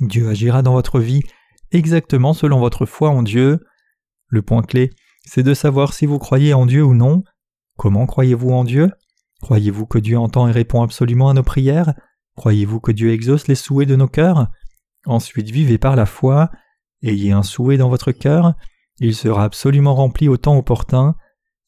Dieu 0.00 0.30
agira 0.30 0.62
dans 0.62 0.72
votre 0.72 1.00
vie 1.00 1.22
exactement 1.70 2.32
selon 2.32 2.58
votre 2.58 2.86
foi 2.86 3.10
en 3.10 3.22
Dieu. 3.22 3.60
Le 4.28 4.40
point 4.40 4.62
clé, 4.62 4.88
c'est 5.26 5.42
de 5.42 5.52
savoir 5.52 5.92
si 5.92 6.06
vous 6.06 6.18
croyez 6.18 6.54
en 6.54 6.64
Dieu 6.64 6.82
ou 6.82 6.94
non. 6.94 7.24
Comment 7.76 8.06
croyez-vous 8.06 8.52
en 8.52 8.64
Dieu? 8.64 8.90
Croyez-vous 9.42 9.84
que 9.84 9.98
Dieu 9.98 10.16
entend 10.18 10.48
et 10.48 10.52
répond 10.52 10.80
absolument 10.80 11.28
à 11.28 11.34
nos 11.34 11.42
prières? 11.42 11.92
Croyez-vous 12.36 12.80
que 12.80 12.90
Dieu 12.90 13.12
exauce 13.12 13.48
les 13.48 13.54
souhaits 13.54 13.86
de 13.86 13.96
nos 13.96 14.08
cœurs? 14.08 14.48
Ensuite 15.06 15.50
vivez 15.50 15.78
par 15.78 15.96
la 15.96 16.06
foi, 16.06 16.50
ayez 17.02 17.32
un 17.32 17.42
souhait 17.42 17.76
dans 17.76 17.88
votre 17.88 18.12
cœur, 18.12 18.54
il 18.98 19.14
sera 19.14 19.44
absolument 19.44 19.94
rempli 19.94 20.28
au 20.28 20.36
temps 20.36 20.56
opportun, 20.56 21.14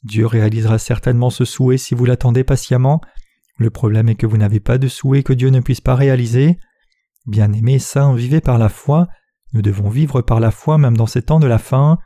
Dieu 0.05 0.27
réalisera 0.27 0.79
certainement 0.79 1.31
ce 1.31 1.44
souhait 1.44 1.79
si 1.79 1.94
vous 1.94 2.05
l'attendez 2.05 2.44
patiemment, 2.44 3.01
le 3.59 3.70
problème 3.70 4.09
est 4.09 4.14
que 4.14 4.27
vous 4.27 4.37
n'avez 4.37 4.61
pas 4.61 4.79
de 4.79 4.88
souhait 4.88 5.22
que 5.22 5.33
Dieu 5.33 5.49
ne 5.49 5.61
puisse 5.61 5.81
pas 5.81 5.94
réaliser. 5.94 6.59
Bien-aimés 7.27 7.79
saints, 7.79 8.14
vivez 8.14 8.40
par 8.40 8.59
la 8.59 8.68
foi, 8.68 9.09
nous 9.53 9.62
devons 9.62 9.88
vivre 9.88 10.20
par 10.20 10.40
la 10.40 10.51
foi 10.51 10.77
même 10.79 10.96
dans 10.96 11.07
ces 11.07 11.22
temps 11.22 11.40
de 11.40 11.46
la 11.46 11.59
fin. 11.59 11.99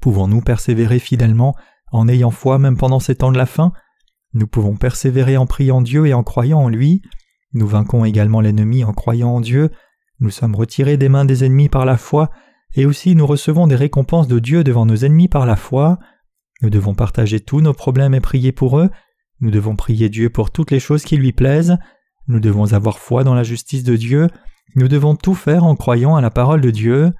Pouvons-nous 0.00 0.42
persévérer 0.42 0.98
fidèlement 0.98 1.56
en 1.92 2.08
ayant 2.08 2.30
foi 2.30 2.58
même 2.58 2.76
pendant 2.76 3.00
ces 3.00 3.16
temps 3.16 3.32
de 3.32 3.38
la 3.38 3.46
fin? 3.46 3.72
Nous 4.34 4.46
pouvons 4.46 4.76
persévérer 4.76 5.36
en 5.36 5.46
priant 5.46 5.80
Dieu 5.80 6.06
et 6.06 6.14
en 6.14 6.22
croyant 6.22 6.60
en 6.60 6.68
lui. 6.68 7.02
Nous 7.54 7.66
vainquons 7.66 8.04
également 8.04 8.40
l'ennemi 8.40 8.84
en 8.84 8.92
croyant 8.92 9.30
en 9.30 9.40
Dieu 9.40 9.70
nous 10.24 10.30
sommes 10.30 10.56
retirés 10.56 10.96
des 10.96 11.10
mains 11.10 11.26
des 11.26 11.44
ennemis 11.44 11.68
par 11.68 11.84
la 11.84 11.98
foi, 11.98 12.30
et 12.74 12.86
aussi 12.86 13.14
nous 13.14 13.26
recevons 13.26 13.66
des 13.66 13.76
récompenses 13.76 14.26
de 14.26 14.38
Dieu 14.38 14.64
devant 14.64 14.86
nos 14.86 14.96
ennemis 14.96 15.28
par 15.28 15.44
la 15.46 15.54
foi. 15.54 15.98
Nous 16.62 16.70
devons 16.70 16.94
partager 16.94 17.40
tous 17.40 17.60
nos 17.60 17.74
problèmes 17.74 18.14
et 18.14 18.20
prier 18.20 18.50
pour 18.50 18.80
eux. 18.80 18.88
Nous 19.40 19.50
devons 19.50 19.76
prier 19.76 20.08
Dieu 20.08 20.30
pour 20.30 20.50
toutes 20.50 20.70
les 20.70 20.80
choses 20.80 21.04
qui 21.04 21.18
lui 21.18 21.32
plaisent. 21.32 21.76
Nous 22.26 22.40
devons 22.40 22.72
avoir 22.72 22.98
foi 22.98 23.22
dans 23.22 23.34
la 23.34 23.42
justice 23.42 23.84
de 23.84 23.96
Dieu. 23.96 24.28
Nous 24.76 24.88
devons 24.88 25.14
tout 25.14 25.34
faire 25.34 25.64
en 25.64 25.76
croyant 25.76 26.16
à 26.16 26.22
la 26.22 26.30
parole 26.30 26.62
de 26.62 26.70
Dieu. 26.70 27.12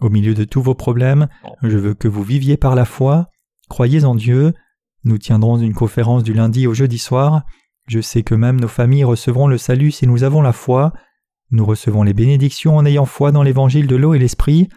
Au 0.00 0.10
milieu 0.10 0.34
de 0.34 0.42
tous 0.44 0.62
vos 0.62 0.74
problèmes, 0.74 1.28
je 1.62 1.78
veux 1.78 1.94
que 1.94 2.08
vous 2.08 2.24
viviez 2.24 2.56
par 2.56 2.74
la 2.74 2.84
foi. 2.84 3.28
Croyez 3.68 4.04
en 4.04 4.16
Dieu. 4.16 4.52
Nous 5.04 5.18
tiendrons 5.18 5.58
une 5.58 5.74
conférence 5.74 6.24
du 6.24 6.34
lundi 6.34 6.66
au 6.66 6.74
jeudi 6.74 6.98
soir. 6.98 7.44
Je 7.86 8.00
sais 8.00 8.24
que 8.24 8.34
même 8.34 8.60
nos 8.60 8.68
familles 8.68 9.04
recevront 9.04 9.46
le 9.46 9.58
salut 9.58 9.92
si 9.92 10.08
nous 10.08 10.24
avons 10.24 10.42
la 10.42 10.52
foi. 10.52 10.92
Nous 11.52 11.66
recevons 11.66 12.02
les 12.02 12.14
bénédictions 12.14 12.76
en 12.76 12.86
ayant 12.86 13.04
foi 13.04 13.30
dans 13.30 13.42
l'évangile 13.42 13.86
de 13.86 13.96
l'eau 13.96 14.14
et 14.14 14.18
l'esprit. 14.18 14.70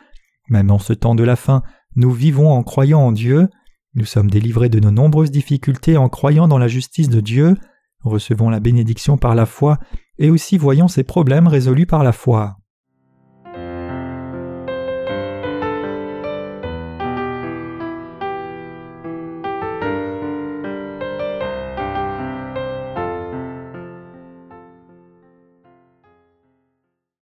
Même 0.49 0.71
en 0.71 0.77
ce 0.77 0.91
temps 0.91 1.15
de 1.15 1.23
la 1.23 1.37
fin, 1.37 1.63
nous 1.95 2.11
vivons 2.11 2.51
en 2.51 2.63
croyant 2.63 2.99
en 2.99 3.11
Dieu. 3.13 3.47
Nous 3.95 4.03
sommes 4.03 4.29
délivrés 4.29 4.67
de 4.67 4.81
nos 4.81 4.91
nombreuses 4.91 5.31
difficultés 5.31 5.95
en 5.95 6.09
croyant 6.09 6.49
dans 6.49 6.57
la 6.57 6.67
justice 6.67 7.07
de 7.07 7.21
Dieu. 7.21 7.55
Recevons 8.03 8.49
la 8.49 8.59
bénédiction 8.59 9.17
par 9.17 9.35
la 9.35 9.45
foi 9.45 9.79
et 10.19 10.29
aussi 10.29 10.57
voyons 10.57 10.89
ces 10.89 11.03
problèmes 11.03 11.47
résolus 11.47 11.87
par 11.87 12.03
la 12.03 12.11
foi. 12.11 12.57